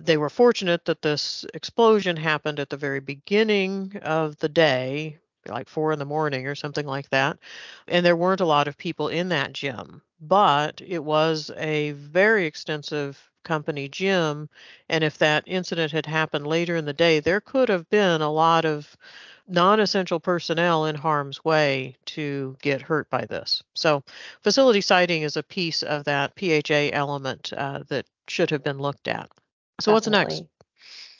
They 0.00 0.16
were 0.16 0.30
fortunate 0.30 0.84
that 0.86 1.02
this 1.02 1.44
explosion 1.54 2.16
happened 2.16 2.58
at 2.58 2.70
the 2.70 2.76
very 2.76 3.00
beginning 3.00 3.96
of 4.02 4.38
the 4.38 4.48
day, 4.48 5.18
like 5.46 5.68
four 5.68 5.92
in 5.92 5.98
the 5.98 6.04
morning 6.04 6.46
or 6.46 6.54
something 6.54 6.86
like 6.86 7.10
that. 7.10 7.38
And 7.86 8.04
there 8.04 8.16
weren't 8.16 8.40
a 8.40 8.46
lot 8.46 8.68
of 8.68 8.78
people 8.78 9.08
in 9.08 9.28
that 9.30 9.52
gym, 9.52 10.02
but 10.20 10.80
it 10.80 11.04
was 11.04 11.50
a 11.56 11.92
very 11.92 12.46
extensive 12.46 13.30
company 13.44 13.88
gym. 13.88 14.48
And 14.88 15.04
if 15.04 15.18
that 15.18 15.44
incident 15.46 15.92
had 15.92 16.06
happened 16.06 16.46
later 16.46 16.76
in 16.76 16.84
the 16.84 16.92
day, 16.92 17.20
there 17.20 17.40
could 17.40 17.68
have 17.68 17.88
been 17.90 18.22
a 18.22 18.32
lot 18.32 18.64
of 18.64 18.96
non 19.48 19.80
essential 19.80 20.20
personnel 20.20 20.86
in 20.86 20.94
harm's 20.94 21.44
way 21.44 21.96
to 22.06 22.56
get 22.62 22.82
hurt 22.82 23.10
by 23.10 23.26
this. 23.26 23.62
So, 23.74 24.02
facility 24.40 24.80
siting 24.80 25.22
is 25.22 25.36
a 25.36 25.42
piece 25.42 25.82
of 25.82 26.04
that 26.04 26.34
PHA 26.36 26.90
element 26.96 27.52
uh, 27.52 27.82
that 27.88 28.06
should 28.28 28.50
have 28.50 28.62
been 28.62 28.78
looked 28.78 29.08
at. 29.08 29.30
So, 29.82 29.92
Definitely. 29.92 30.20
what's 30.20 30.30
next? 30.30 30.52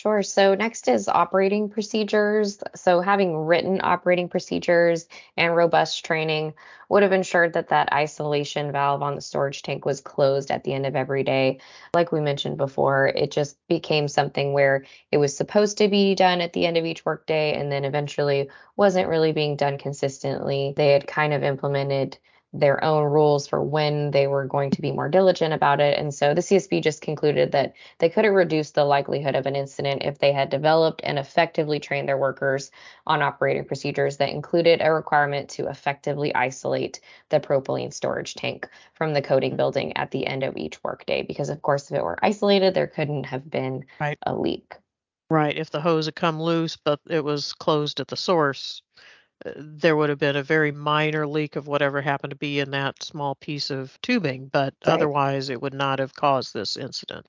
Sure. 0.03 0.23
So 0.25 0.57
next 0.57 0.89
is 0.89 1.07
operating 1.07 1.69
procedures. 1.69 2.59
So 2.75 3.01
having 3.01 3.37
written 3.37 3.81
operating 3.85 4.29
procedures 4.29 5.07
and 5.37 5.55
robust 5.55 6.05
training 6.05 6.55
would 6.89 7.05
have 7.05 7.13
ensured 7.13 7.53
that 7.53 7.69
that 7.69 7.93
isolation 7.93 8.73
valve 8.73 9.01
on 9.01 9.15
the 9.15 9.21
storage 9.21 9.63
tank 9.63 9.85
was 9.85 10.01
closed 10.01 10.51
at 10.51 10.65
the 10.65 10.73
end 10.73 10.87
of 10.87 10.97
every 10.97 11.23
day. 11.23 11.61
Like 11.95 12.11
we 12.11 12.21
mentioned 12.21 12.57
before, 12.57 13.13
it 13.15 13.31
just 13.31 13.57
became 13.69 14.09
something 14.09 14.53
where 14.53 14.85
it 15.13 15.19
was 15.19 15.37
supposed 15.37 15.79
to 15.79 15.87
be 15.87 16.17
done 16.17 16.41
at 16.41 16.53
the 16.53 16.67
end 16.67 16.77
of 16.77 16.85
each 16.85 17.05
workday 17.05 17.55
and 17.55 17.71
then 17.71 17.85
eventually 17.85 18.51
wasn't 18.77 19.09
really 19.09 19.31
being 19.31 19.55
done 19.55 19.79
consistently. 19.79 20.75
They 20.77 20.89
had 20.89 21.07
kind 21.07 21.33
of 21.33 21.45
implemented 21.45 22.19
their 22.53 22.83
own 22.85 23.05
rules 23.05 23.47
for 23.47 23.63
when 23.63 24.11
they 24.11 24.27
were 24.27 24.45
going 24.45 24.71
to 24.71 24.83
be 24.83 24.93
more 24.93 25.09
diligent 25.09 25.55
about 25.55 25.81
it. 25.81 25.99
And 25.99 26.13
so 26.13 26.35
the 26.35 26.43
CSB 26.43 26.83
just 26.83 27.01
concluded 27.01 27.53
that 27.53 27.75
they 27.99 28.11
could 28.11 28.27
have 28.27 28.35
reduced 28.35 28.75
the 28.75 28.85
likelihood 28.85 29.35
of 29.35 29.47
an 29.47 29.57
incident 29.57 30.03
if 30.03 30.19
they 30.19 30.33
had 30.33 30.51
developed 30.51 31.01
and 31.03 31.19
effectively 31.19 31.81
trained 31.81 32.09
their 32.09 32.19
workers 32.19 32.71
on 33.07 33.23
operating 33.23 33.65
procedures 33.65 34.19
that 34.19 34.29
included 34.29 34.81
a 34.83 34.93
requirement 34.93 35.49
to 35.51 35.69
effectively 35.69 36.35
isolate 36.35 37.01
the 37.31 37.41
propylene 37.41 37.93
storage 37.93 38.35
tank 38.35 38.69
from 38.93 39.15
the 39.15 39.23
coating 39.23 39.51
mm-hmm. 39.51 39.57
building 39.57 39.97
at 39.97 40.11
the 40.11 40.27
end 40.27 40.43
of 40.43 40.57
each 40.57 40.83
workday. 40.85 41.23
Because, 41.23 41.49
of 41.49 41.63
course, 41.63 41.91
if 41.91 41.97
it 41.97 42.05
were 42.05 42.19
isolated, 42.23 42.75
there 42.75 42.87
couldn't 42.87 43.25
have 43.25 43.51
been 43.51 43.87
right. 43.99 44.19
a 44.27 44.35
leak. 44.35 44.75
Right. 45.31 45.57
If 45.57 45.71
the 45.71 45.81
hose 45.81 46.05
had 46.05 46.15
come 46.15 46.43
loose, 46.43 46.77
but 46.77 47.01
it 47.09 47.25
was 47.25 47.55
closed 47.55 48.01
at 48.01 48.09
the 48.09 48.17
source, 48.19 48.83
there 49.57 49.97
would 49.97 50.11
have 50.11 50.19
been 50.19 50.37
a 50.37 50.43
very 50.43 50.73
minor 50.73 51.27
leak 51.27 51.57
of 51.57 51.67
whatever 51.67 52.01
happened 52.01 52.31
to 52.31 52.37
be 52.37 52.61
in 52.61 52.71
that 52.71 53.03
small 53.03 53.35
piece 53.35 53.71
of 53.71 53.99
tubing, 54.03 54.47
but 54.47 54.75
right. 54.87 54.93
otherwise 54.95 55.49
it 55.49 55.61
would 55.61 55.75
not 55.75 55.99
have 55.99 56.15
caused 56.15 56.55
this 56.55 56.77
incident. 56.77 57.27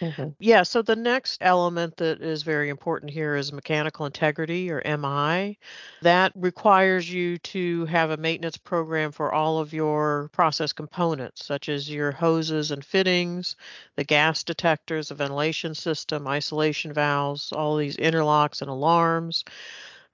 Mm-hmm. 0.00 0.28
Yeah, 0.38 0.62
so 0.62 0.82
the 0.82 0.96
next 0.96 1.38
element 1.40 1.96
that 1.96 2.20
is 2.20 2.42
very 2.42 2.68
important 2.68 3.10
here 3.10 3.34
is 3.34 3.52
mechanical 3.52 4.04
integrity 4.04 4.70
or 4.70 4.82
MI. 4.84 5.58
That 6.02 6.32
requires 6.34 7.10
you 7.10 7.38
to 7.38 7.86
have 7.86 8.10
a 8.10 8.18
maintenance 8.18 8.58
program 8.58 9.10
for 9.10 9.32
all 9.32 9.58
of 9.58 9.72
your 9.72 10.28
process 10.32 10.74
components, 10.74 11.46
such 11.46 11.70
as 11.70 11.88
your 11.88 12.12
hoses 12.12 12.72
and 12.72 12.84
fittings, 12.84 13.56
the 13.96 14.04
gas 14.04 14.44
detectors, 14.44 15.08
the 15.08 15.14
ventilation 15.14 15.74
system, 15.74 16.28
isolation 16.28 16.92
valves, 16.92 17.50
all 17.52 17.76
these 17.76 17.96
interlocks 17.96 18.60
and 18.60 18.70
alarms. 18.70 19.44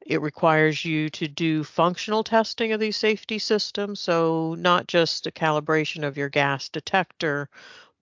It 0.07 0.21
requires 0.21 0.85
you 0.85 1.11
to 1.11 1.29
do 1.29 1.65
functional 1.65 2.25
testing 2.25 2.73
of 2.73 2.81
these 2.81 2.97
safety 2.97 3.39
systems, 3.39 4.01
so 4.01 4.55
not 4.59 4.87
just 4.89 5.27
a 5.27 5.31
calibration 5.31 6.05
of 6.05 6.17
your 6.17 6.29
gas 6.29 6.69
detector, 6.69 7.49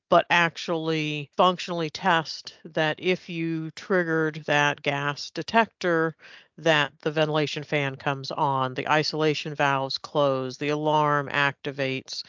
but 0.08 0.26
actually 0.28 1.30
functionally 1.36 1.88
test 1.88 2.54
that 2.64 2.96
if 2.98 3.28
you 3.28 3.70
triggered 3.72 4.42
that 4.46 4.82
gas 4.82 5.30
detector, 5.30 6.16
that 6.58 6.92
the 7.02 7.12
ventilation 7.12 7.62
fan 7.62 7.96
comes 7.96 8.30
on, 8.30 8.74
the 8.74 8.88
isolation 8.88 9.54
valves 9.54 9.98
close, 9.98 10.56
the 10.56 10.68
alarm 10.70 11.28
activates, 11.28 12.24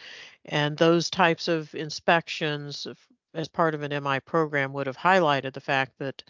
and 0.46 0.78
those 0.78 1.10
types 1.10 1.48
of 1.48 1.74
inspections 1.74 2.88
as 3.34 3.48
part 3.48 3.74
of 3.74 3.82
an 3.82 4.04
MI 4.04 4.20
program 4.20 4.74
would 4.74 4.88
have 4.88 4.98
highlighted 4.98 5.54
the 5.54 5.62
fact 5.62 5.98
that 6.00 6.24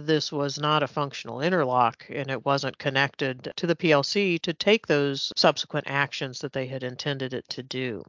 this 0.00 0.32
was 0.32 0.58
not 0.58 0.82
a 0.82 0.88
functional 0.88 1.40
interlock 1.40 2.06
and 2.08 2.30
it 2.30 2.44
wasn't 2.44 2.78
connected 2.78 3.52
to 3.56 3.66
the 3.66 3.76
PLC 3.76 4.40
to 4.40 4.54
take 4.54 4.86
those 4.86 5.32
subsequent 5.36 5.86
actions 5.88 6.40
that 6.40 6.52
they 6.52 6.66
had 6.66 6.82
intended 6.82 7.34
it 7.34 7.48
to 7.50 7.62
do. 7.62 8.02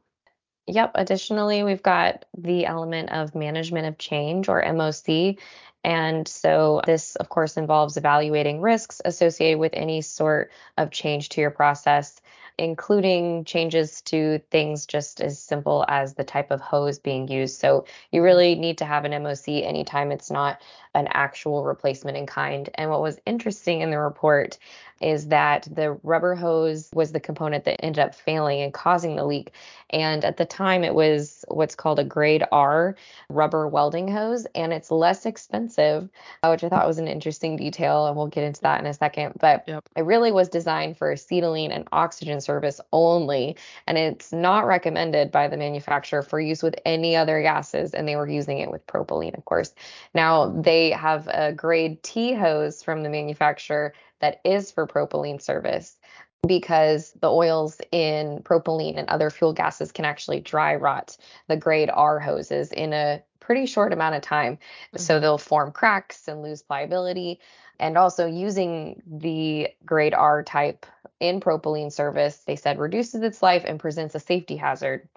Yep. 0.68 0.92
Additionally, 0.96 1.64
we've 1.64 1.84
got 1.84 2.26
the 2.38 2.66
element 2.66 3.12
of 3.12 3.36
management 3.36 3.88
of 3.88 3.98
change 3.98 4.48
or 4.48 4.64
MOC. 4.64 5.38
And 5.84 6.26
so 6.26 6.82
this, 6.86 7.18
of 7.18 7.28
course, 7.28 7.58
involves 7.58 7.98
evaluating 7.98 8.62
risks 8.62 9.02
associated 9.04 9.60
with 9.60 9.74
any 9.74 10.02
sort 10.02 10.52
of 10.78 10.92
change 10.92 11.30
to 11.30 11.42
your 11.42 11.52
process 11.52 12.22
including 12.58 13.44
changes 13.46 14.02
to 14.02 14.40
things 14.52 14.86
just 14.86 15.22
as 15.22 15.40
simple 15.42 15.86
as 15.88 16.14
the 16.14 16.24
type 16.24 16.52
of 16.52 16.62
hose 16.62 17.00
being 17.00 17.28
used. 17.28 17.60
So 17.60 17.86
you 18.12 18.22
really 18.22 18.56
need 18.56 18.78
to 18.80 18.86
have 18.86 19.06
an 19.06 19.12
MOC 19.12 19.64
anytime 19.64 20.12
it's 20.12 20.30
not 20.30 20.62
an 20.94 21.08
actual 21.12 21.64
replacement 21.64 22.18
in 22.18 22.26
kind. 22.26 22.70
And 22.76 22.90
what 22.90 23.02
was 23.02 23.20
interesting 23.26 23.82
in 23.82 23.92
the 23.92 24.00
report 24.00 24.58
is 25.02 25.28
that 25.28 25.68
the 25.70 25.92
rubber 26.04 26.34
hose 26.34 26.90
was 26.94 27.12
the 27.12 27.20
component 27.20 27.66
that 27.66 27.84
ended 27.84 28.00
up 28.00 28.16
failing 28.16 28.62
and 28.62 28.74
causing 28.74 29.16
the 29.16 29.26
leak. 29.26 29.52
And 29.90 30.24
at 30.24 30.38
the 30.38 30.46
time, 30.46 30.84
it 30.84 30.96
was 30.96 31.44
what's 31.50 31.76
called 31.76 32.00
a 32.00 32.04
grade 32.04 32.44
R 32.52 32.96
rubber 33.30 33.68
welding 33.68 34.08
hose, 34.08 34.48
and 34.56 34.74
it's 34.74 34.90
less 34.90 35.26
expensive, 35.26 36.10
uh, 36.42 36.50
which 36.50 36.64
I 36.64 36.70
thought 36.70 36.88
was 36.88 37.00
an 37.00 37.08
interesting 37.08 37.58
detail. 37.58 38.08
And 38.08 38.16
we'll 38.16 38.28
get 38.28 38.44
into 38.44 38.62
that 38.62 38.80
in 38.80 38.86
a 38.86 38.94
second. 38.94 39.34
But 39.40 39.66
yep. 39.68 39.84
it 39.96 40.04
really 40.04 40.32
was 40.32 40.50
designed 40.50 40.98
for 40.98 41.12
acetylene 41.12 41.72
and 41.72 41.88
oxygen 41.92 42.42
service 42.42 42.80
only, 42.92 43.58
and 43.86 43.98
it's 43.98 44.32
not 44.32 44.66
recommended 44.66 45.32
by 45.32 45.48
the 45.48 45.58
manufacturer 45.58 46.22
for 46.22 46.40
use 46.40 46.64
with 46.64 46.76
any 46.86 47.16
other 47.16 47.42
gases. 47.42 47.94
And 47.94 48.08
they 48.08 48.16
were 48.16 48.28
using 48.28 48.60
it 48.60 48.72
with 48.72 48.86
propylene, 48.88 49.38
of 49.38 49.46
course. 49.46 49.76
Now, 50.14 50.50
they 50.50 50.83
have 50.92 51.28
a 51.28 51.54
grade 51.54 52.02
T 52.04 52.34
hose 52.34 52.84
from 52.84 53.04
the 53.04 53.10
manufacturer 53.10 53.94
that 54.20 54.42
is 54.44 54.72
for 54.72 54.88
propylene 54.88 55.42
service 55.42 55.98
because 56.46 57.14
the 57.22 57.32
oils 57.32 57.80
in 57.92 58.40
propylene 58.44 58.98
and 58.98 59.08
other 59.10 59.30
fuel 59.30 59.54
gases 59.54 59.92
can 59.92 60.06
actually 60.06 60.42
dry 60.42 60.76
rot 60.76 61.18
the 61.48 61.56
grade 61.56 61.90
R 61.90 62.20
hoses 62.20 62.72
in 62.72 62.94
a 62.94 63.24
pretty 63.40 63.66
short 63.66 63.94
amount 63.94 64.16
of 64.16 64.22
time. 64.22 64.56
Mm-hmm. 64.56 65.00
So 65.00 65.20
they'll 65.20 65.38
form 65.38 65.72
cracks 65.72 66.28
and 66.28 66.42
lose 66.42 66.62
pliability. 66.62 67.40
And 67.80 67.98
also 67.98 68.28
using 68.28 69.02
the 69.06 69.70
grade 69.86 70.14
R 70.14 70.44
type 70.44 70.86
in 71.20 71.40
propylene 71.40 71.92
service, 71.92 72.38
they 72.46 72.56
said 72.56 72.80
reduces 72.80 73.22
its 73.22 73.42
life 73.42 73.64
and 73.66 73.80
presents 73.80 74.16
a 74.16 74.20
safety 74.20 74.56
hazard 74.56 75.08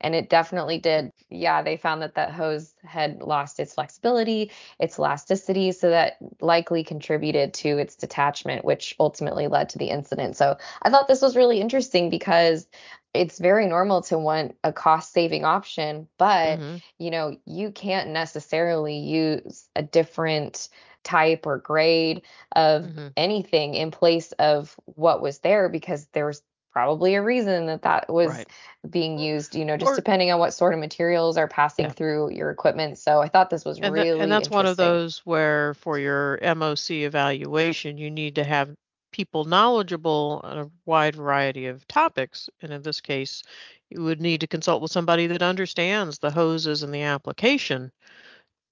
and 0.00 0.14
it 0.14 0.28
definitely 0.28 0.78
did. 0.78 1.12
Yeah, 1.30 1.62
they 1.62 1.76
found 1.76 2.02
that 2.02 2.14
that 2.14 2.32
hose 2.32 2.74
had 2.84 3.20
lost 3.20 3.60
its 3.60 3.74
flexibility, 3.74 4.50
its 4.78 4.98
elasticity, 4.98 5.72
so 5.72 5.90
that 5.90 6.18
likely 6.40 6.84
contributed 6.84 7.54
to 7.54 7.78
its 7.78 7.96
detachment, 7.96 8.64
which 8.64 8.94
ultimately 9.00 9.48
led 9.48 9.70
to 9.70 9.78
the 9.78 9.90
incident. 9.90 10.36
So 10.36 10.56
I 10.82 10.90
thought 10.90 11.08
this 11.08 11.22
was 11.22 11.36
really 11.36 11.60
interesting 11.60 12.10
because 12.10 12.66
it's 13.14 13.38
very 13.38 13.66
normal 13.66 14.02
to 14.02 14.18
want 14.18 14.54
a 14.62 14.72
cost 14.72 15.12
saving 15.12 15.44
option, 15.44 16.08
but 16.18 16.58
mm-hmm. 16.58 16.76
you 16.98 17.10
know, 17.10 17.36
you 17.46 17.72
can't 17.72 18.10
necessarily 18.10 18.98
use 18.98 19.68
a 19.74 19.82
different 19.82 20.68
type 21.04 21.46
or 21.46 21.58
grade 21.58 22.22
of 22.54 22.82
mm-hmm. 22.82 23.08
anything 23.16 23.74
in 23.74 23.90
place 23.90 24.32
of 24.32 24.74
what 24.84 25.22
was 25.22 25.38
there 25.38 25.68
because 25.68 26.06
there's 26.12 26.42
probably 26.72 27.14
a 27.14 27.22
reason 27.22 27.66
that 27.66 27.82
that 27.82 28.12
was 28.12 28.30
right. 28.30 28.46
being 28.88 29.18
used, 29.18 29.54
you 29.54 29.64
know, 29.64 29.76
just 29.76 29.92
or, 29.92 29.96
depending 29.96 30.30
on 30.30 30.38
what 30.38 30.52
sort 30.52 30.74
of 30.74 30.80
materials 30.80 31.36
are 31.36 31.48
passing 31.48 31.86
yeah. 31.86 31.92
through 31.92 32.30
your 32.30 32.50
equipment. 32.50 32.98
So 32.98 33.20
I 33.20 33.28
thought 33.28 33.50
this 33.50 33.64
was 33.64 33.78
and 33.78 33.92
really 33.92 34.10
the, 34.10 34.20
And 34.20 34.30
that's 34.30 34.50
one 34.50 34.66
of 34.66 34.76
those 34.76 35.18
where 35.24 35.74
for 35.74 35.98
your 35.98 36.38
MOC 36.42 36.90
evaluation, 36.90 37.98
you 37.98 38.10
need 38.10 38.34
to 38.36 38.44
have 38.44 38.74
people 39.12 39.44
knowledgeable 39.44 40.40
on 40.44 40.58
a 40.58 40.70
wide 40.84 41.16
variety 41.16 41.66
of 41.66 41.86
topics. 41.88 42.48
And 42.62 42.72
in 42.72 42.82
this 42.82 43.00
case, 43.00 43.42
you 43.90 44.02
would 44.02 44.20
need 44.20 44.40
to 44.42 44.46
consult 44.46 44.82
with 44.82 44.92
somebody 44.92 45.26
that 45.28 45.42
understands 45.42 46.18
the 46.18 46.30
hoses 46.30 46.82
and 46.82 46.92
the 46.92 47.02
application 47.02 47.90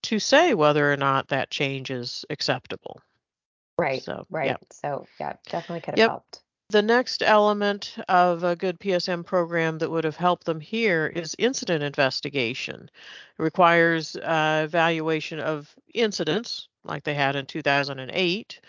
to 0.05 0.19
say 0.19 0.55
whether 0.55 0.93
or 0.93 0.97
not 0.97 1.29
that 1.29 1.51
change 1.51 1.91
is 1.91 2.25
acceptable. 2.31 3.01
Right. 3.79 4.03
So, 4.03 4.27
right. 4.31 4.51
Yeah. 4.51 4.57
So 4.73 5.07
yeah, 5.19 5.35
definitely 5.49 5.81
could 5.81 5.93
have 5.93 5.99
yep. 5.99 6.11
helped. 6.11 6.43
The 6.71 6.83
next 6.83 7.23
element 7.23 7.95
of 8.09 8.43
a 8.43 8.57
good 8.57 8.81
PSM 8.81 9.25
program 9.25 9.79
that 9.79 9.91
would 9.91 10.03
have 10.03 10.17
helped 10.17 10.47
them 10.47 10.61
here 10.61 11.07
is 11.07 11.37
incident 11.39 11.85
investigation. 11.85 12.91
It 13.39 13.43
requires 13.43 14.17
uh, 14.17 14.63
evaluation 14.65 15.39
of 15.39 15.73
incidents 15.95 16.69
like 16.83 17.05
they 17.05 17.15
had 17.15 17.37
in 17.37 17.47
2008 17.47 18.61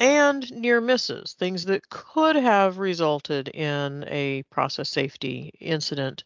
and 0.00 0.50
near 0.52 0.80
misses, 0.80 1.34
things 1.34 1.66
that 1.66 1.88
could 1.90 2.34
have 2.34 2.78
resulted 2.78 3.48
in 3.48 4.04
a 4.08 4.42
process 4.44 4.88
safety 4.88 5.52
incident. 5.60 6.24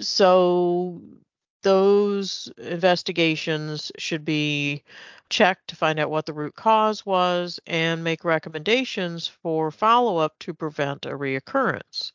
So 0.00 1.00
those 1.64 2.48
investigations 2.58 3.90
should 3.98 4.24
be 4.24 4.84
checked 5.30 5.68
to 5.68 5.76
find 5.76 5.98
out 5.98 6.10
what 6.10 6.26
the 6.26 6.32
root 6.32 6.54
cause 6.54 7.04
was 7.04 7.58
and 7.66 8.04
make 8.04 8.24
recommendations 8.24 9.26
for 9.26 9.72
follow 9.72 10.18
up 10.18 10.38
to 10.38 10.54
prevent 10.54 11.06
a 11.06 11.10
reoccurrence. 11.10 12.12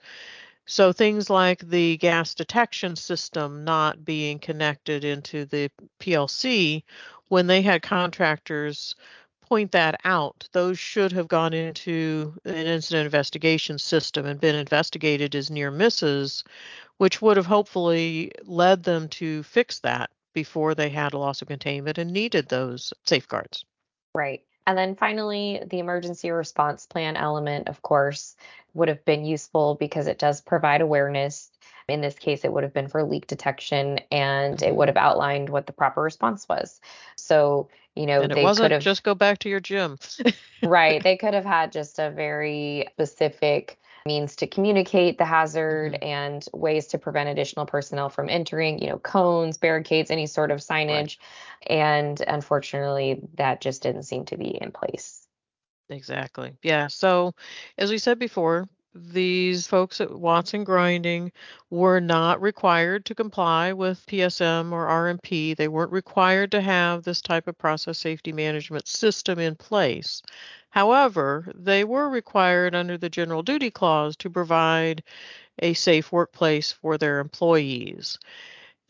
So 0.65 0.93
things 0.93 1.29
like 1.29 1.67
the 1.67 1.97
gas 1.97 2.35
detection 2.35 2.95
system 2.95 3.65
not 3.65 4.05
being 4.05 4.39
connected 4.39 5.03
into 5.03 5.45
the 5.45 5.71
PLC 5.99 6.83
when 7.27 7.47
they 7.47 7.62
had 7.62 7.81
contractors 7.81 8.95
point 9.41 9.71
that 9.71 9.99
out. 10.05 10.47
Those 10.51 10.77
should 10.77 11.12
have 11.13 11.27
gone 11.27 11.53
into 11.53 12.35
an 12.45 12.67
incident 12.67 13.05
investigation 13.05 13.79
system 13.79 14.27
and 14.27 14.39
been 14.39 14.55
investigated 14.55 15.33
as 15.35 15.49
near 15.49 15.71
misses, 15.71 16.43
which 16.99 17.21
would 17.21 17.38
have 17.38 17.45
hopefully 17.45 18.31
led 18.43 18.83
them 18.83 19.07
to 19.07 19.41
fix 19.43 19.79
that 19.79 20.12
before 20.33 20.75
they 20.75 20.89
had 20.89 21.13
a 21.13 21.17
loss 21.17 21.41
of 21.41 21.47
containment 21.47 21.97
and 21.97 22.12
needed 22.12 22.47
those 22.47 22.93
safeguards. 23.05 23.65
Right. 24.13 24.43
And 24.67 24.77
then 24.77 24.95
finally, 24.95 25.63
the 25.65 25.79
emergency 25.79 26.29
response 26.29 26.85
plan 26.85 27.15
element, 27.15 27.69
of 27.69 27.81
course, 27.81 28.35
would 28.73 28.89
have 28.89 29.03
been 29.05 29.25
useful 29.25 29.75
because 29.75 30.07
it 30.07 30.19
does 30.19 30.41
provide 30.41 30.81
awareness. 30.81 31.49
In 31.88 32.01
this 32.01 32.15
case, 32.19 32.43
it 32.43 32.51
would 32.51 32.63
have 32.63 32.73
been 32.73 32.89
for 32.89 33.01
leak 33.03 33.27
detection 33.27 34.01
and 34.12 34.62
it 34.62 34.75
would 34.75 34.89
have 34.89 34.97
outlined 34.97 35.49
what 35.49 35.67
the 35.67 35.73
proper 35.73 36.01
response 36.01 36.47
was. 36.49 36.81
So, 37.15 37.69
you 37.95 38.05
know, 38.05 38.21
and 38.21 38.31
it 38.33 38.35
they 38.35 38.43
wasn't 38.43 38.65
could 38.65 38.71
have 38.73 38.83
just 38.83 39.03
go 39.03 39.15
back 39.15 39.39
to 39.39 39.49
your 39.49 39.62
gym. 39.62 39.97
right. 40.63 41.01
They 41.01 41.15
could 41.15 41.33
have 41.33 41.45
had 41.45 41.71
just 41.71 41.97
a 41.97 42.12
very 42.12 42.88
specific 42.91 43.79
means 44.10 44.36
to 44.38 44.48
communicate 44.48 45.19
the 45.19 45.26
hazard 45.26 45.93
mm-hmm. 45.93 46.04
and 46.04 46.45
ways 46.52 46.88
to 46.88 46.98
prevent 46.98 47.30
additional 47.30 47.67
personnel 47.67 48.10
from 48.10 48.28
entering, 48.28 48.80
you 48.82 48.89
know, 48.89 48.98
cones, 48.98 49.60
barricades, 49.60 50.10
any 50.10 50.26
sort 50.26 50.50
of 50.50 50.60
signage. 50.60 51.17
Right. 51.69 51.78
And 51.78 52.19
unfortunately, 52.28 53.22
that 53.36 53.62
just 53.62 53.84
didn't 53.84 54.04
seem 54.04 54.26
to 54.26 54.38
be 54.38 54.58
in 54.60 54.72
place. 54.72 55.28
Exactly. 55.89 56.58
Yeah. 56.63 56.88
So, 56.88 57.34
as 57.78 57.91
we 57.91 58.00
said 58.00 58.17
before, 58.17 58.67
these 58.95 59.67
folks 59.67 60.02
at 60.02 60.12
Watson 60.12 60.63
Grinding 60.63 61.32
were 61.69 61.99
not 61.99 62.41
required 62.41 63.06
to 63.06 63.15
comply 63.15 63.71
with 63.73 64.06
PSM 64.08 64.71
or 64.71 64.88
RMP. 64.88 65.56
They 65.56 65.67
weren't 65.67 65.91
required 65.91 66.52
to 66.52 66.62
have 66.62 67.04
this 67.04 67.21
type 67.21 67.47
of 67.47 67.58
process 67.58 67.99
safety 67.99 68.32
management 68.32 68.88
system 68.88 69.38
in 69.39 69.56
place. 69.56 70.21
However, 70.69 71.52
they 71.56 71.84
were 71.84 72.10
required 72.10 72.75
under 72.75 72.97
the 72.97 73.10
General 73.10 73.43
Duty 73.43 73.71
Clause 73.71 74.15
to 74.17 74.30
provide 74.30 75.04
a 75.60 75.73
safe 75.73 76.12
workplace 76.12 76.71
for 76.71 76.97
their 76.97 77.19
employees. 77.19 78.17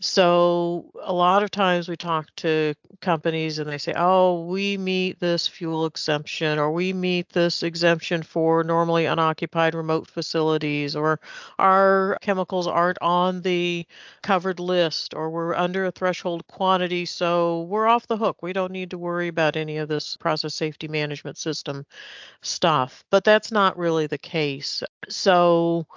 So 0.02 0.92
a 1.04 1.12
lot 1.12 1.44
of 1.44 1.52
times 1.52 1.90
we 1.90 1.98
talk 1.98 2.34
to 2.38 2.74
companies 3.02 3.60
and 3.60 3.70
they 3.70 3.78
say, 3.78 3.94
"Oh, 3.98 4.46
we 4.46 4.78
meet 4.78 5.20
this 5.20 5.46
fuel 5.48 5.86
exemption 5.86 6.58
or 6.58 6.72
we 6.72 6.94
meet 6.94 7.30
this 7.30 7.64
exemption 7.64 8.24
for 8.24 8.64
normally 8.64 9.06
unoccupied 9.06 9.76
remote 9.76 10.08
facilities 10.08 10.96
or 10.96 11.20
our 11.60 12.18
chemicals 12.22 12.66
aren't 12.66 12.98
on 13.02 13.42
the 13.42 13.86
covered 14.22 14.60
list 14.62 15.14
or 15.14 15.30
we're 15.30 15.54
under 15.56 15.86
a 15.86 15.92
threshold 15.92 16.48
quantity, 16.48 17.06
so 17.06 17.64
we're 17.64 17.88
off 17.88 18.08
the 18.08 18.18
hook. 18.18 18.42
We 18.42 18.54
don't 18.54 18.72
need 18.72 18.92
to 18.92 18.98
worry 18.98 19.28
about 19.28 19.58
any 19.58 19.78
of 19.78 19.90
this 19.90 20.16
process 20.18 20.56
safety 20.56 20.88
management 20.88 21.38
system 21.38 21.86
stuff." 22.42 23.04
But 23.12 23.24
that's 23.26 23.52
not 23.52 23.78
really 23.78 24.08
the 24.08 24.18
case. 24.18 24.84
So 25.10 25.88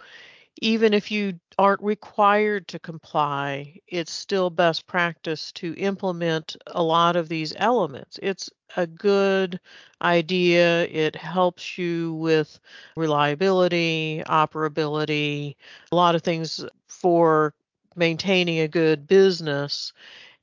even 0.61 0.95
if 0.95 1.11
you 1.11 1.41
aren't 1.59 1.83
required 1.83 2.69
to 2.69 2.79
comply, 2.79 3.79
it's 3.87 4.13
still 4.13 4.51
best 4.51 4.87
practice 4.87 5.53
to 5.53 5.75
implement 5.75 6.57
a 6.69 6.83
lot 6.83 7.17
of 7.17 7.29
these 7.29 7.55
elements. 7.57 8.19
It's 8.23 8.51
a 8.77 8.87
good 8.87 9.61
idea. 10.01 10.85
It 10.87 11.17
helps 11.17 11.79
you 11.79 12.15
with 12.15 12.59
reliability, 12.97 14.23
operability, 14.27 15.57
a 15.91 15.97
lot 15.97 16.15
of 16.15 16.23
things 16.23 16.65
for 16.87 17.55
maintaining 17.97 18.61
a 18.61 18.69
good 18.69 19.07
business. 19.07 19.93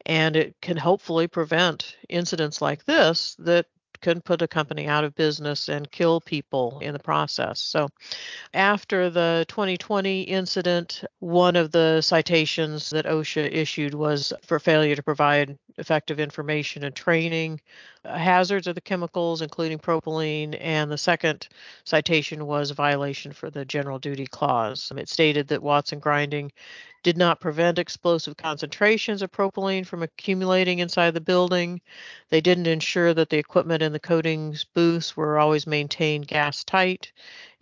And 0.05 0.35
it 0.35 0.55
can 0.61 0.77
hopefully 0.77 1.27
prevent 1.27 1.97
incidents 2.07 2.61
like 2.61 2.85
this 2.85 3.35
that 3.39 3.67
can 4.01 4.21
put 4.21 4.41
a 4.41 4.47
company 4.47 4.87
out 4.87 5.03
of 5.03 5.15
business 5.15 5.69
and 5.69 5.91
kill 5.91 6.21
people 6.21 6.79
in 6.81 6.93
the 6.93 6.99
process. 6.99 7.59
So, 7.59 7.89
after 8.53 9.09
the 9.09 9.45
2020 9.47 10.21
incident, 10.23 11.03
one 11.19 11.55
of 11.55 11.71
the 11.71 12.01
citations 12.01 12.89
that 12.91 13.05
OSHA 13.05 13.51
issued 13.51 13.93
was 13.93 14.33
for 14.45 14.59
failure 14.59 14.95
to 14.95 15.03
provide 15.03 15.57
effective 15.77 16.19
information 16.19 16.83
and 16.83 16.95
training, 16.95 17.59
uh, 18.05 18.17
hazards 18.17 18.67
of 18.67 18.75
the 18.75 18.81
chemicals, 18.81 19.41
including 19.41 19.79
propylene, 19.79 20.57
and 20.59 20.91
the 20.91 20.97
second 20.97 21.47
citation 21.83 22.45
was 22.45 22.71
violation 22.71 23.31
for 23.31 23.49
the 23.49 23.65
general 23.65 23.99
duty 23.99 24.27
clause. 24.27 24.91
It 24.95 25.09
stated 25.09 25.47
that 25.47 25.63
Watson 25.63 25.99
Grinding 25.99 26.51
did 27.03 27.17
not 27.17 27.39
prevent 27.39 27.79
explosive 27.79 28.35
concentrations 28.35 29.21
of 29.21 29.31
propylene 29.31 29.85
from 29.85 30.03
accumulating 30.03 30.79
inside 30.79 31.13
the 31.13 31.21
building. 31.21 31.79
They 32.29 32.41
didn't 32.41 32.67
ensure 32.67 33.13
that 33.13 33.29
the 33.29 33.37
equipment 33.37 33.81
the 33.93 33.99
coatings 33.99 34.63
booths 34.63 35.15
were 35.17 35.39
always 35.39 35.67
maintained 35.67 36.27
gas 36.27 36.63
tight, 36.63 37.11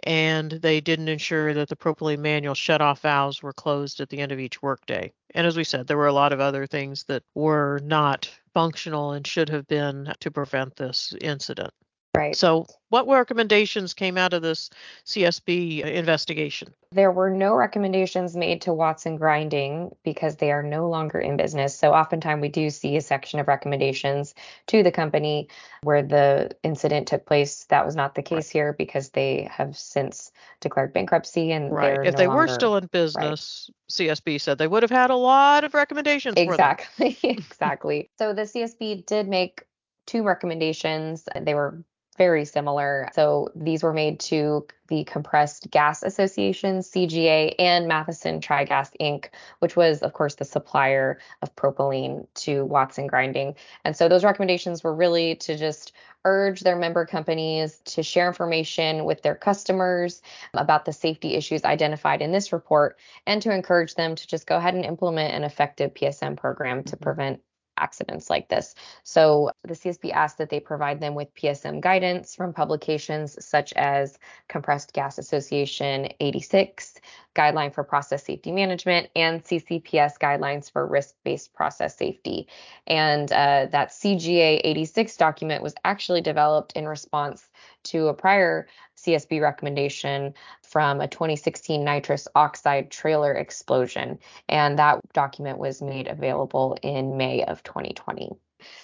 and 0.03 0.51
they 0.51 0.81
didn't 0.81 1.07
ensure 1.07 1.53
that 1.53 1.69
the 1.69 1.75
propylene 1.75 2.19
manual 2.19 2.55
shutoff 2.55 2.99
valves 2.99 3.41
were 3.41 3.53
closed 3.53 3.99
at 3.99 4.09
the 4.09 4.19
end 4.19 4.31
of 4.31 4.39
each 4.39 4.61
workday. 4.61 5.11
And 5.33 5.45
as 5.45 5.57
we 5.57 5.63
said, 5.63 5.87
there 5.87 5.97
were 5.97 6.07
a 6.07 6.13
lot 6.13 6.33
of 6.33 6.39
other 6.39 6.65
things 6.67 7.03
that 7.05 7.23
were 7.35 7.79
not 7.83 8.29
functional 8.53 9.11
and 9.11 9.25
should 9.25 9.49
have 9.49 9.67
been 9.67 10.13
to 10.19 10.31
prevent 10.31 10.75
this 10.75 11.13
incident. 11.21 11.73
Right. 12.17 12.35
So, 12.35 12.65
what 12.89 13.07
recommendations 13.07 13.93
came 13.93 14.17
out 14.17 14.33
of 14.33 14.41
this 14.41 14.69
CSB 15.05 15.83
uh, 15.83 15.87
investigation? 15.87 16.73
There 16.91 17.11
were 17.11 17.29
no 17.29 17.53
recommendations 17.53 18.35
made 18.35 18.61
to 18.61 18.73
Watson 18.73 19.17
Grinding 19.17 19.95
because 20.03 20.37
they 20.37 20.51
are 20.51 20.63
no 20.63 20.89
longer 20.89 21.19
in 21.19 21.37
business. 21.37 21.77
So, 21.77 21.93
oftentimes 21.93 22.41
we 22.41 22.49
do 22.49 22.69
see 22.69 22.97
a 22.97 23.01
section 23.01 23.39
of 23.39 23.47
recommendations 23.47 24.33
to 24.67 24.81
the 24.81 24.91
company 24.91 25.49
where 25.83 26.01
the 26.01 26.55
incident 26.63 27.07
took 27.07 27.25
place. 27.25 27.65
That 27.65 27.85
was 27.85 27.95
not 27.95 28.15
the 28.15 28.23
case 28.23 28.49
here 28.49 28.73
because 28.73 29.09
they 29.09 29.47
have 29.51 29.77
since 29.77 30.31
declared 30.59 30.93
bankruptcy 30.93 31.51
and 31.51 31.71
right. 31.71 31.99
If 32.03 32.13
no 32.13 32.17
they 32.17 32.27
longer, 32.27 32.41
were 32.41 32.47
still 32.47 32.77
in 32.77 32.87
business, 32.87 33.69
right. 33.69 34.09
CSB 34.09 34.41
said 34.41 34.57
they 34.57 34.67
would 34.67 34.83
have 34.83 34.91
had 34.91 35.11
a 35.11 35.15
lot 35.15 35.63
of 35.63 35.75
recommendations. 35.75 36.35
Exactly. 36.37 37.17
exactly. 37.23 38.09
So 38.17 38.33
the 38.33 38.43
CSB 38.43 39.05
did 39.05 39.27
make 39.27 39.63
two 40.07 40.23
recommendations. 40.23 41.27
They 41.39 41.53
were 41.53 41.83
very 42.17 42.45
similar. 42.45 43.09
So 43.13 43.49
these 43.55 43.83
were 43.83 43.93
made 43.93 44.19
to 44.21 44.65
the 44.87 45.03
Compressed 45.03 45.69
Gas 45.69 46.01
Association, 46.03 46.79
CGA, 46.79 47.53
and 47.59 47.87
Matheson 47.87 48.41
Tri-Gas 48.41 48.91
Inc., 48.99 49.27
which 49.59 49.75
was, 49.75 50.01
of 50.01 50.13
course, 50.13 50.35
the 50.35 50.45
supplier 50.45 51.19
of 51.41 51.55
propylene 51.55 52.25
to 52.35 52.65
Watson 52.65 53.07
Grinding. 53.07 53.55
And 53.83 53.95
so 53.95 54.07
those 54.07 54.23
recommendations 54.23 54.83
were 54.83 54.95
really 54.95 55.35
to 55.35 55.57
just 55.57 55.93
urge 56.25 56.61
their 56.61 56.75
member 56.75 57.05
companies 57.05 57.79
to 57.85 58.03
share 58.03 58.27
information 58.27 59.05
with 59.05 59.21
their 59.21 59.35
customers 59.35 60.21
about 60.53 60.85
the 60.85 60.91
safety 60.91 61.35
issues 61.35 61.63
identified 61.63 62.21
in 62.21 62.31
this 62.31 62.51
report 62.51 62.97
and 63.25 63.41
to 63.41 63.53
encourage 63.53 63.95
them 63.95 64.15
to 64.15 64.27
just 64.27 64.47
go 64.47 64.57
ahead 64.57 64.73
and 64.73 64.83
implement 64.83 65.33
an 65.33 65.43
effective 65.43 65.93
PSM 65.93 66.35
program 66.35 66.83
to 66.83 66.95
mm-hmm. 66.95 67.03
prevent 67.03 67.41
accidents 67.77 68.29
like 68.29 68.49
this. 68.49 68.75
So 69.03 69.51
the 69.63 69.73
CSB 69.73 70.11
asked 70.11 70.37
that 70.37 70.49
they 70.49 70.59
provide 70.59 70.99
them 70.99 71.15
with 71.15 71.33
PSM 71.35 71.81
guidance 71.81 72.35
from 72.35 72.53
publications 72.53 73.43
such 73.45 73.73
as 73.73 74.17
Compressed 74.47 74.93
Gas 74.93 75.17
Association 75.17 76.09
86, 76.19 76.95
Guideline 77.35 77.73
for 77.73 77.83
Process 77.83 78.23
Safety 78.23 78.51
Management, 78.51 79.09
and 79.15 79.43
CCPS 79.43 80.17
guidelines 80.19 80.71
for 80.71 80.85
risk-based 80.85 81.53
process 81.53 81.95
safety. 81.95 82.47
And 82.87 83.31
uh, 83.31 83.67
that 83.71 83.89
CGA 83.89 84.61
86 84.63 85.15
document 85.17 85.63
was 85.63 85.75
actually 85.85 86.21
developed 86.21 86.73
in 86.73 86.87
response 86.87 87.47
to 87.83 88.07
a 88.07 88.13
prior 88.13 88.67
CSB 89.07 89.41
recommendation 89.41 90.33
from 90.61 90.99
a 90.99 91.07
2016 91.07 91.83
nitrous 91.83 92.27
oxide 92.35 92.91
trailer 92.91 93.33
explosion. 93.33 94.19
And 94.49 94.77
that 94.77 94.99
document 95.13 95.57
was 95.57 95.81
made 95.81 96.07
available 96.07 96.77
in 96.83 97.15
May 97.15 97.43
of 97.45 97.63
2020. 97.63 98.31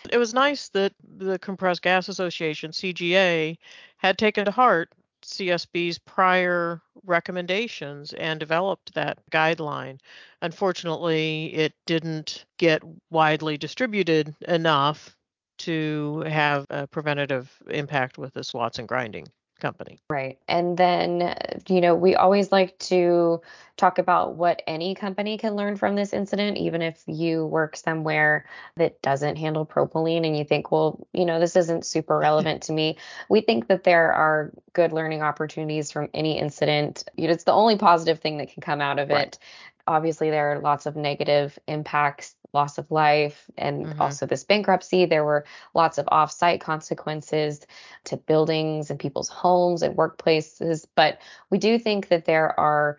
It 0.10 0.18
was 0.18 0.34
nice 0.34 0.70
that 0.70 0.94
the 1.18 1.38
Compressed 1.40 1.82
Gas 1.82 2.08
Association, 2.08 2.72
CGA, 2.72 3.58
had 3.98 4.18
taken 4.18 4.46
to 4.46 4.52
heart 4.52 4.94
CSB's 5.24 6.00
prior 6.00 6.82
recommendations 7.06 8.14
and 8.14 8.40
developed 8.40 8.94
that 8.94 9.20
guideline. 9.32 10.00
Unfortunately, 10.42 11.54
it 11.54 11.74
didn't 11.86 12.46
get 12.58 12.82
widely 13.10 13.58
distributed 13.58 14.36
enough 14.48 15.16
to 15.60 16.24
have 16.28 16.66
a 16.70 16.88
preventative 16.88 17.52
impact 17.70 18.18
with 18.18 18.34
this 18.34 18.54
Watson 18.54 18.86
grinding 18.86 19.28
company. 19.64 19.98
Right. 20.10 20.38
And 20.48 20.78
then, 20.78 21.24
uh, 21.24 21.60
you 21.68 21.82
know, 21.82 21.96
we 21.96 22.16
always 22.16 22.52
like 22.52 22.78
to 22.80 23.42
talk 23.78 23.98
about 23.98 24.36
what 24.36 24.62
any 24.68 24.94
company 24.94 25.38
can 25.38 25.56
learn 25.56 25.78
from 25.78 25.96
this 25.96 26.14
incident, 26.14 26.58
even 26.58 26.84
if 26.84 27.02
you 27.08 27.48
work 27.48 27.76
somewhere 27.76 28.46
that 28.76 29.02
doesn't 29.02 29.38
handle 29.38 29.66
propylene 29.66 30.28
and 30.28 30.38
you 30.38 30.44
think, 30.44 30.72
well, 30.72 31.08
you 31.14 31.26
know, 31.26 31.40
this 31.40 31.56
isn't 31.56 31.86
super 31.86 32.20
relevant 32.20 32.62
to 32.64 32.74
me. 32.74 32.98
We 33.30 33.42
think 33.42 33.68
that 33.70 33.86
there 33.86 34.14
are 34.14 34.52
good 34.74 34.92
learning 34.92 35.24
opportunities 35.24 35.90
from 35.92 36.10
any 36.14 36.38
incident. 36.38 37.06
It's 37.18 37.46
the 37.46 37.54
only 37.54 37.78
positive 37.78 38.20
thing 38.20 38.38
that 38.38 38.54
can 38.54 38.62
come 38.62 38.82
out 38.82 39.00
of 39.00 39.10
right. 39.10 39.28
it. 39.28 39.40
Obviously, 39.88 40.30
there 40.30 40.52
are 40.52 40.60
lots 40.60 40.86
of 40.86 40.96
negative 40.96 41.58
impacts 41.68 42.36
loss 42.54 42.78
of 42.78 42.90
life 42.92 43.50
and 43.58 43.86
mm-hmm. 43.86 44.02
also 44.02 44.26
this 44.26 44.44
bankruptcy. 44.44 45.06
There 45.06 45.26
were 45.26 45.46
lots 45.74 45.98
of 45.98 46.08
off-site 46.10 46.62
consequences 46.62 47.66
to 48.06 48.18
buildings 48.18 48.90
and 48.90 49.00
people's 49.00 49.30
homes 49.30 49.82
and 49.82 49.98
workplaces. 49.98 50.86
But 50.96 51.20
we 51.50 51.58
do 51.58 51.80
think 51.80 52.10
that 52.10 52.26
there 52.26 52.58
are 52.60 52.98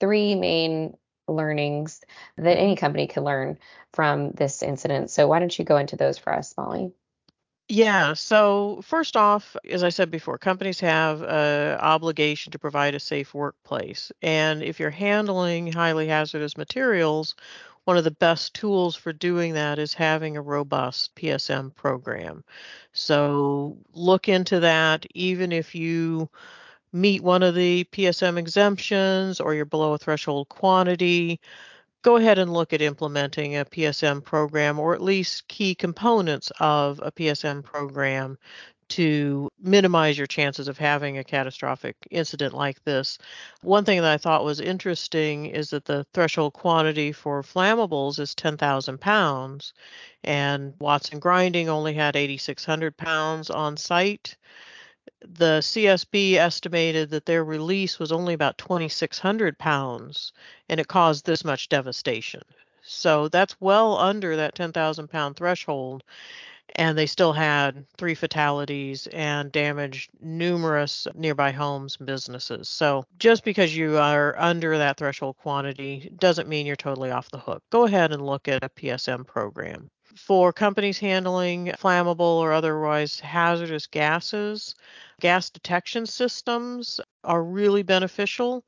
three 0.00 0.34
main 0.34 0.96
learnings 1.28 2.02
that 2.36 2.58
any 2.58 2.76
company 2.76 3.06
can 3.06 3.24
learn 3.24 3.58
from 3.92 4.32
this 4.32 4.62
incident. 4.62 5.10
So 5.10 5.26
why 5.26 5.38
don't 5.38 5.58
you 5.58 5.64
go 5.64 5.76
into 5.76 5.96
those 5.96 6.18
for 6.18 6.32
us, 6.32 6.54
Molly? 6.56 6.92
Yeah. 7.68 8.14
So 8.14 8.80
first 8.84 9.16
off, 9.16 9.56
as 9.68 9.82
I 9.82 9.88
said 9.88 10.08
before, 10.08 10.38
companies 10.38 10.78
have 10.80 11.22
an 11.22 11.78
obligation 11.80 12.52
to 12.52 12.60
provide 12.60 12.94
a 12.94 13.00
safe 13.00 13.34
workplace. 13.34 14.12
And 14.22 14.62
if 14.62 14.78
you're 14.78 14.90
handling 14.90 15.72
highly 15.72 16.06
hazardous 16.06 16.56
materials, 16.56 17.34
one 17.86 17.96
of 17.96 18.04
the 18.04 18.10
best 18.10 18.52
tools 18.52 18.96
for 18.96 19.12
doing 19.12 19.54
that 19.54 19.78
is 19.78 19.94
having 19.94 20.36
a 20.36 20.42
robust 20.42 21.14
PSM 21.14 21.72
program. 21.74 22.42
So 22.92 23.78
look 23.92 24.28
into 24.28 24.60
that, 24.60 25.06
even 25.14 25.52
if 25.52 25.72
you 25.72 26.28
meet 26.92 27.22
one 27.22 27.44
of 27.44 27.54
the 27.54 27.84
PSM 27.92 28.38
exemptions 28.38 29.38
or 29.38 29.54
you're 29.54 29.64
below 29.64 29.92
a 29.92 29.98
threshold 29.98 30.48
quantity. 30.48 31.40
Go 32.02 32.16
ahead 32.16 32.38
and 32.38 32.52
look 32.52 32.72
at 32.72 32.82
implementing 32.82 33.56
a 33.56 33.64
PSM 33.64 34.24
program 34.24 34.80
or 34.80 34.92
at 34.94 35.02
least 35.02 35.46
key 35.46 35.74
components 35.74 36.50
of 36.58 37.00
a 37.04 37.12
PSM 37.12 37.62
program 37.62 38.36
to 38.88 39.50
minimize 39.60 40.16
your 40.16 40.26
chances 40.26 40.68
of 40.68 40.78
having 40.78 41.18
a 41.18 41.24
catastrophic 41.24 41.96
incident 42.10 42.54
like 42.54 42.82
this. 42.84 43.18
One 43.62 43.84
thing 43.84 44.00
that 44.00 44.12
I 44.12 44.18
thought 44.18 44.44
was 44.44 44.60
interesting 44.60 45.46
is 45.46 45.70
that 45.70 45.84
the 45.84 46.06
threshold 46.14 46.52
quantity 46.52 47.12
for 47.12 47.42
flammables 47.42 48.18
is 48.18 48.34
10,000 48.34 49.00
pounds, 49.00 49.72
and 50.22 50.74
Watson 50.78 51.18
Grinding 51.18 51.68
only 51.68 51.94
had 51.94 52.16
8,600 52.16 52.96
pounds 52.96 53.50
on 53.50 53.76
site. 53.76 54.36
The 55.20 55.60
CSB 55.60 56.34
estimated 56.34 57.10
that 57.10 57.26
their 57.26 57.44
release 57.44 57.98
was 57.98 58.12
only 58.12 58.34
about 58.34 58.58
2,600 58.58 59.58
pounds, 59.58 60.32
and 60.68 60.78
it 60.78 60.88
caused 60.88 61.24
this 61.24 61.44
much 61.44 61.68
devastation. 61.68 62.42
So 62.82 63.28
that's 63.28 63.60
well 63.60 63.98
under 63.98 64.36
that 64.36 64.54
10,000 64.54 65.08
pound 65.08 65.36
threshold 65.36 66.04
and 66.74 66.98
they 66.98 67.06
still 67.06 67.32
had 67.32 67.86
three 67.96 68.14
fatalities 68.14 69.06
and 69.08 69.52
damaged 69.52 70.10
numerous 70.20 71.06
nearby 71.14 71.52
homes 71.52 71.96
and 71.98 72.06
businesses. 72.06 72.68
So 72.68 73.04
just 73.18 73.44
because 73.44 73.76
you 73.76 73.98
are 73.98 74.34
under 74.38 74.76
that 74.78 74.96
threshold 74.98 75.36
quantity 75.38 76.10
doesn't 76.18 76.48
mean 76.48 76.66
you're 76.66 76.76
totally 76.76 77.10
off 77.10 77.30
the 77.30 77.38
hook. 77.38 77.62
Go 77.70 77.84
ahead 77.84 78.12
and 78.12 78.24
look 78.24 78.48
at 78.48 78.64
a 78.64 78.68
PSM 78.68 79.26
program. 79.26 79.88
For 80.16 80.52
companies 80.52 80.98
handling 80.98 81.66
flammable 81.78 82.20
or 82.20 82.52
otherwise 82.52 83.20
hazardous 83.20 83.86
gases, 83.86 84.74
gas 85.20 85.50
detection 85.50 86.06
systems 86.06 87.00
are 87.22 87.42
really 87.42 87.82
beneficial 87.82 88.64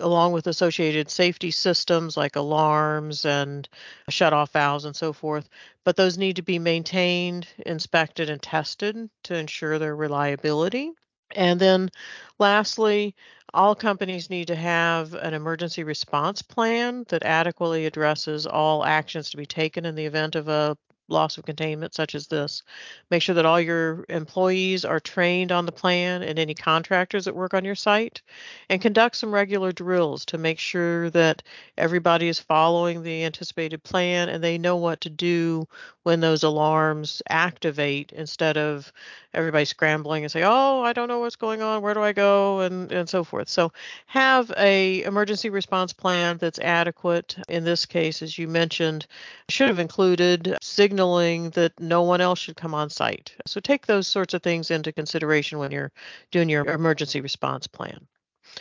along 0.00 0.32
with 0.32 0.48
associated 0.48 1.08
safety 1.08 1.50
systems 1.52 2.16
like 2.16 2.36
alarms 2.36 3.24
and 3.24 3.68
shut-off 4.08 4.52
valves 4.52 4.84
and 4.84 4.96
so 4.96 5.12
forth. 5.12 5.48
But 5.84 5.96
those 5.96 6.18
need 6.18 6.36
to 6.36 6.42
be 6.42 6.58
maintained, 6.58 7.46
inspected, 7.64 8.28
and 8.28 8.42
tested 8.42 9.08
to 9.22 9.36
ensure 9.36 9.78
their 9.78 9.94
reliability. 9.94 10.92
And 11.34 11.60
then 11.60 11.90
lastly, 12.38 13.14
all 13.54 13.74
companies 13.74 14.30
need 14.30 14.48
to 14.48 14.56
have 14.56 15.14
an 15.14 15.32
emergency 15.32 15.84
response 15.84 16.42
plan 16.42 17.04
that 17.08 17.22
adequately 17.22 17.86
addresses 17.86 18.46
all 18.46 18.84
actions 18.84 19.30
to 19.30 19.36
be 19.36 19.46
taken 19.46 19.84
in 19.84 19.94
the 19.94 20.06
event 20.06 20.34
of 20.34 20.48
a 20.48 20.76
loss 21.08 21.38
of 21.38 21.44
containment 21.44 21.94
such 21.94 22.14
as 22.14 22.26
this. 22.26 22.62
Make 23.10 23.22
sure 23.22 23.34
that 23.34 23.46
all 23.46 23.60
your 23.60 24.04
employees 24.08 24.84
are 24.84 25.00
trained 25.00 25.52
on 25.52 25.66
the 25.66 25.72
plan 25.72 26.22
and 26.22 26.38
any 26.38 26.54
contractors 26.54 27.24
that 27.24 27.34
work 27.34 27.54
on 27.54 27.64
your 27.64 27.74
site 27.74 28.22
and 28.68 28.80
conduct 28.80 29.16
some 29.16 29.32
regular 29.32 29.72
drills 29.72 30.24
to 30.26 30.38
make 30.38 30.58
sure 30.58 31.10
that 31.10 31.42
everybody 31.76 32.28
is 32.28 32.38
following 32.38 33.02
the 33.02 33.24
anticipated 33.24 33.82
plan 33.82 34.28
and 34.28 34.42
they 34.42 34.58
know 34.58 34.76
what 34.76 35.00
to 35.02 35.10
do 35.10 35.66
when 36.02 36.20
those 36.20 36.42
alarms 36.42 37.22
activate 37.28 38.12
instead 38.12 38.56
of 38.56 38.92
everybody 39.34 39.64
scrambling 39.64 40.24
and 40.24 40.32
say, 40.32 40.42
"Oh, 40.42 40.82
I 40.82 40.92
don't 40.92 41.08
know 41.08 41.18
what's 41.18 41.36
going 41.36 41.60
on. 41.60 41.82
Where 41.82 41.92
do 41.92 42.02
I 42.02 42.12
go?" 42.12 42.60
and 42.60 42.90
and 42.90 43.08
so 43.08 43.24
forth. 43.24 43.48
So 43.48 43.72
have 44.06 44.50
a 44.56 45.02
emergency 45.02 45.50
response 45.50 45.92
plan 45.92 46.38
that's 46.38 46.58
adequate. 46.58 47.36
In 47.48 47.64
this 47.64 47.84
case, 47.84 48.22
as 48.22 48.38
you 48.38 48.48
mentioned, 48.48 49.06
should 49.48 49.68
have 49.68 49.78
included 49.78 50.56
signaling 50.98 51.50
that 51.50 51.78
no 51.78 52.02
one 52.02 52.20
else 52.20 52.40
should 52.40 52.56
come 52.56 52.74
on 52.74 52.90
site. 52.90 53.32
So 53.46 53.60
take 53.60 53.86
those 53.86 54.08
sorts 54.08 54.34
of 54.34 54.42
things 54.42 54.72
into 54.72 54.92
consideration 54.92 55.60
when 55.60 55.70
you're 55.70 55.92
doing 56.32 56.48
your 56.48 56.66
emergency 56.66 57.20
response 57.20 57.68
plan. 57.68 58.04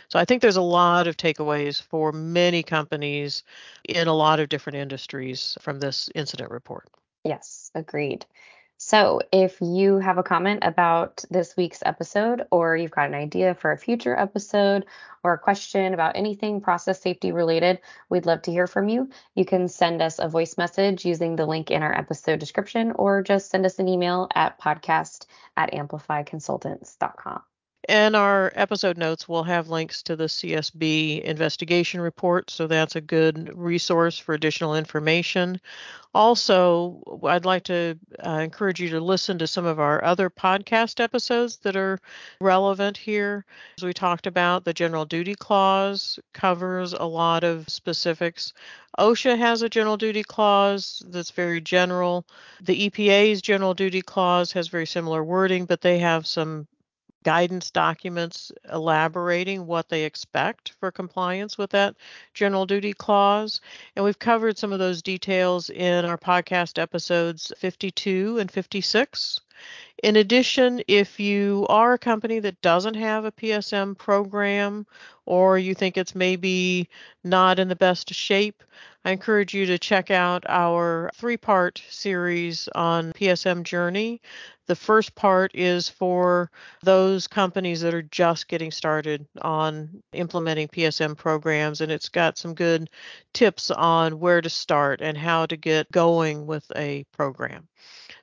So 0.09 0.19
I 0.19 0.25
think 0.25 0.43
there's 0.43 0.57
a 0.57 0.61
lot 0.61 1.07
of 1.07 1.17
takeaways 1.17 1.81
for 1.81 2.11
many 2.11 2.61
companies 2.61 3.43
in 3.89 4.07
a 4.07 4.13
lot 4.13 4.39
of 4.39 4.49
different 4.49 4.77
industries 4.77 5.57
from 5.61 5.79
this 5.79 6.11
incident 6.13 6.51
report. 6.51 6.87
Yes, 7.23 7.71
agreed. 7.73 8.27
So, 8.79 9.21
if 9.31 9.59
you 9.59 9.97
have 9.97 10.19
a 10.19 10.23
comment 10.23 10.59
about 10.61 11.23
this 11.31 11.57
week's 11.57 11.81
episode, 11.83 12.45
or 12.51 12.77
you've 12.77 12.91
got 12.91 13.07
an 13.07 13.15
idea 13.15 13.55
for 13.55 13.71
a 13.71 13.77
future 13.77 14.15
episode, 14.15 14.85
or 15.23 15.33
a 15.33 15.39
question 15.39 15.95
about 15.95 16.15
anything 16.15 16.61
process 16.61 17.01
safety 17.01 17.31
related, 17.31 17.79
we'd 18.09 18.27
love 18.27 18.43
to 18.43 18.51
hear 18.51 18.67
from 18.67 18.87
you. 18.87 19.09
You 19.33 19.45
can 19.45 19.67
send 19.67 20.01
us 20.01 20.19
a 20.19 20.29
voice 20.29 20.57
message 20.57 21.05
using 21.05 21.35
the 21.35 21.47
link 21.47 21.71
in 21.71 21.81
our 21.81 21.97
episode 21.97 22.39
description, 22.39 22.91
or 22.91 23.23
just 23.23 23.49
send 23.49 23.65
us 23.65 23.79
an 23.79 23.87
email 23.87 24.27
at 24.35 24.59
podcast 24.59 25.25
at 25.57 25.71
amplifyconsultants.com. 25.73 27.41
In 27.87 28.15
our 28.15 28.51
episode 28.53 28.97
notes, 28.97 29.29
we'll 29.29 29.43
have 29.43 29.69
links 29.69 30.03
to 30.03 30.17
the 30.17 30.25
CSB 30.25 31.21
investigation 31.21 32.01
report, 32.01 32.49
so 32.49 32.67
that's 32.67 32.97
a 32.97 33.01
good 33.01 33.49
resource 33.55 34.19
for 34.19 34.33
additional 34.33 34.75
information. 34.75 35.61
Also, 36.13 37.01
I'd 37.23 37.45
like 37.45 37.63
to 37.65 37.97
uh, 38.25 38.39
encourage 38.41 38.81
you 38.81 38.89
to 38.89 38.99
listen 38.99 39.37
to 39.37 39.47
some 39.47 39.65
of 39.65 39.79
our 39.79 40.03
other 40.03 40.29
podcast 40.29 40.99
episodes 40.99 41.57
that 41.57 41.77
are 41.77 41.99
relevant 42.41 42.97
here. 42.97 43.45
As 43.77 43.85
we 43.85 43.93
talked 43.93 44.27
about, 44.27 44.65
the 44.65 44.73
general 44.73 45.05
duty 45.05 45.35
clause 45.35 46.19
covers 46.33 46.91
a 46.91 47.05
lot 47.05 47.45
of 47.45 47.69
specifics. 47.69 48.51
OSHA 48.99 49.37
has 49.37 49.61
a 49.61 49.69
general 49.69 49.95
duty 49.95 50.23
clause 50.23 51.03
that's 51.07 51.31
very 51.31 51.61
general. 51.61 52.25
The 52.61 52.89
EPA's 52.89 53.41
general 53.41 53.75
duty 53.75 54.01
clause 54.01 54.51
has 54.51 54.67
very 54.67 54.87
similar 54.87 55.23
wording, 55.23 55.65
but 55.65 55.81
they 55.81 55.99
have 55.99 56.27
some 56.27 56.67
guidance 57.23 57.71
documents 57.71 58.51
elaborating 58.71 59.65
what 59.67 59.89
they 59.89 60.03
expect 60.03 60.73
for 60.79 60.91
compliance 60.91 61.57
with 61.57 61.71
that 61.71 61.95
general 62.33 62.65
duty 62.65 62.93
clause. 62.93 63.61
And 63.95 64.05
we've 64.05 64.19
covered 64.19 64.57
some 64.57 64.71
of 64.71 64.79
those 64.79 65.01
details 65.01 65.69
in 65.69 66.05
our 66.05 66.17
podcast 66.17 66.79
episodes 66.79 67.51
52 67.57 68.39
and 68.39 68.51
56. 68.51 69.41
In 70.03 70.15
addition, 70.15 70.81
if 70.87 71.19
you 71.19 71.65
are 71.69 71.93
a 71.93 71.99
company 71.99 72.39
that 72.39 72.61
doesn't 72.61 72.93
have 72.93 73.25
a 73.25 73.31
PSM 73.31 73.97
program 73.97 74.85
or 75.25 75.57
you 75.57 75.73
think 75.73 75.97
it's 75.97 76.13
maybe 76.13 76.87
not 77.23 77.57
in 77.57 77.67
the 77.67 77.75
best 77.75 78.13
shape, 78.13 78.63
I 79.03 79.11
encourage 79.11 79.53
you 79.53 79.65
to 79.65 79.79
check 79.79 80.11
out 80.11 80.43
our 80.47 81.09
three 81.15 81.37
part 81.37 81.81
series 81.89 82.67
on 82.75 83.13
PSM 83.13 83.63
Journey. 83.63 84.21
The 84.67 84.75
first 84.75 85.15
part 85.15 85.51
is 85.55 85.87
for 85.87 86.51
those 86.83 87.25
companies 87.25 87.81
that 87.81 87.93
are 87.93 88.01
just 88.01 88.49
getting 88.49 88.69
started 88.69 89.25
on 89.41 90.03
implementing 90.11 90.67
PSM 90.67 91.17
programs, 91.17 91.81
and 91.81 91.91
it's 91.91 92.09
got 92.09 92.37
some 92.37 92.53
good 92.53 92.89
tips 93.33 93.71
on 93.71 94.19
where 94.19 94.41
to 94.41 94.49
start 94.49 95.01
and 95.01 95.17
how 95.17 95.45
to 95.45 95.55
get 95.55 95.89
going 95.91 96.45
with 96.45 96.69
a 96.75 97.05
program. 97.13 97.67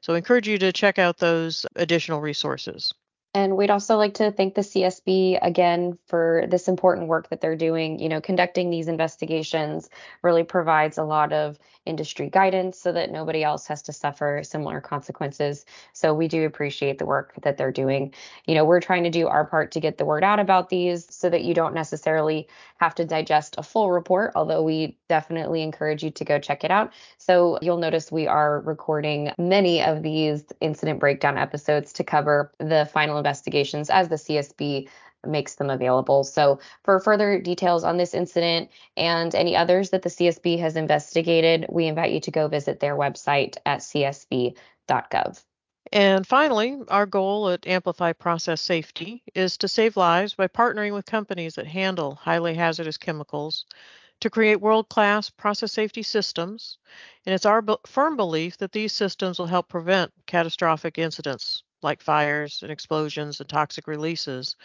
So 0.05 0.13
I 0.13 0.19
encourage 0.19 0.47
you 0.47 0.59
to 0.59 0.71
check 0.71 0.99
out 0.99 1.17
those 1.17 1.65
additional 1.77 2.21
resources. 2.21 2.93
And 3.37 3.57
we'd 3.57 3.70
also 3.70 3.97
like 3.97 4.14
to 4.14 4.30
thank 4.30 4.55
the 4.55 4.61
CSB 4.61 5.41
again 5.43 5.99
for 6.07 6.45
this 6.49 6.68
important 6.68 7.09
work 7.09 7.30
that 7.30 7.41
they're 7.41 7.57
doing. 7.57 7.99
You 7.99 8.09
know, 8.09 8.20
conducting 8.20 8.70
these 8.70 8.87
investigations 8.87 9.91
really 10.22 10.45
provides 10.45 10.99
a 10.99 11.03
lot 11.03 11.32
of 11.32 11.59
industry 11.85 12.30
guidance 12.30 12.78
so 12.78 12.93
that 12.93 13.11
nobody 13.11 13.43
else 13.43 13.66
has 13.66 13.82
to 13.82 13.93
suffer 13.93 14.43
similar 14.45 14.80
consequences. 14.80 15.66
So 15.93 16.14
we 16.14 16.28
do 16.28 16.47
appreciate 16.47 16.99
the 16.99 17.07
work 17.07 17.35
that 17.43 17.57
they're 17.57 17.72
doing. 17.72 18.14
You 18.47 18.55
know, 18.55 18.64
we're 18.64 18.80
trying 18.80 19.05
to 19.05 19.11
do 19.11 19.26
our 19.26 19.45
part 19.45 19.72
to 19.72 19.80
get 19.80 19.99
the 19.99 20.05
word 20.05 20.24
out 20.24 20.39
about 20.39 20.68
these 20.68 21.12
so 21.12 21.28
that 21.28 21.45
you 21.45 21.55
don't 21.55 21.74
necessarily 21.74 22.49
have 22.78 22.95
to 22.95 23.05
digest 23.05 23.57
a 23.59 23.62
full 23.62 23.91
report, 23.91 24.32
although 24.35 24.62
we 24.62 24.97
definitely 25.09 25.62
encourage 25.62 26.03
you 26.03 26.11
to 26.12 26.24
go 26.24 26.39
check 26.39 26.64
it 26.64 26.70
out. 26.70 26.93
So 27.18 27.59
you'll 27.61 27.78
notice 27.78 28.12
we 28.12 28.26
are 28.26 28.61
recording 28.61 29.32
many 29.39 29.82
of 29.82 30.03
these 30.03 30.45
incident 30.61 31.01
breakdown 31.01 31.37
episodes 31.37 31.93
to 31.95 32.05
cover 32.05 32.53
the 32.59 32.89
final 32.93 33.18
investigations 33.25 33.89
as 33.89 34.09
the 34.11 34.16
CSB 34.16 34.89
makes 35.27 35.55
them 35.55 35.70
available. 35.70 36.25
So, 36.25 36.61
for 36.83 37.01
further 37.01 37.41
details 37.41 37.83
on 37.83 37.97
this 37.97 38.12
incident 38.12 38.70
and 38.99 39.35
any 39.35 39.57
others 39.57 39.89
that 39.91 40.03
the 40.03 40.11
CSB 40.11 40.59
has 40.59 40.77
investigated, 40.77 41.66
we 41.70 41.87
invite 41.87 42.12
you 42.12 42.20
to 42.20 42.31
go 42.31 42.49
visit 42.49 42.81
their 42.81 42.95
website 42.95 43.57
at 43.64 43.81
csb.gov. 43.81 45.43
And 45.93 46.27
finally, 46.27 46.79
our 46.89 47.07
goal 47.07 47.49
at 47.49 47.66
Amplify 47.66 48.12
Process 48.12 48.61
Safety 48.61 49.22
is 49.35 49.57
to 49.59 49.68
save 49.68 49.97
lives 49.97 50.35
by 50.35 50.49
partnering 50.49 50.93
with 50.93 51.07
companies 51.07 51.55
that 51.55 51.66
handle 51.66 52.16
highly 52.16 52.55
hazardous 52.55 52.99
chemicals 52.99 53.64
to 54.20 54.31
create 54.31 54.61
world 54.61 54.89
class 54.89 55.31
process 55.31 55.72
safety 55.72 56.03
systems. 56.03 56.79
And 57.25 57.35
it's 57.35 57.47
our 57.47 57.62
firm 57.87 58.16
belief 58.16 58.59
that 58.59 58.72
these 58.72 58.93
systems 58.93 59.39
will 59.39 59.47
help 59.47 59.68
prevent 59.68 60.12
catastrophic 60.27 60.99
incidents 60.99 61.62
like 61.85 62.03
fires 62.03 62.61
and 62.62 62.72
explosions 62.72 63.39
and 63.39 63.49
toxic 63.49 63.87
releases. 63.87 64.57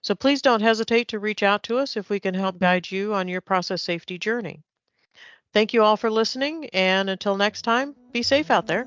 So 0.00 0.14
please 0.14 0.40
don't 0.40 0.62
hesitate 0.62 1.08
to 1.08 1.18
reach 1.18 1.42
out 1.42 1.62
to 1.64 1.78
us 1.78 1.96
if 1.96 2.08
we 2.08 2.20
can 2.20 2.34
help 2.34 2.54
mm-hmm. 2.54 2.64
guide 2.64 2.90
you 2.90 3.12
on 3.12 3.28
your 3.28 3.42
process 3.42 3.82
safety 3.82 4.18
journey. 4.18 4.62
Thank 5.52 5.74
you 5.74 5.82
all 5.82 5.96
for 5.96 6.10
listening, 6.10 6.68
and 6.72 7.10
until 7.10 7.36
next 7.36 7.62
time, 7.62 7.94
be 8.12 8.22
safe 8.22 8.50
out 8.50 8.66
there. 8.66 8.86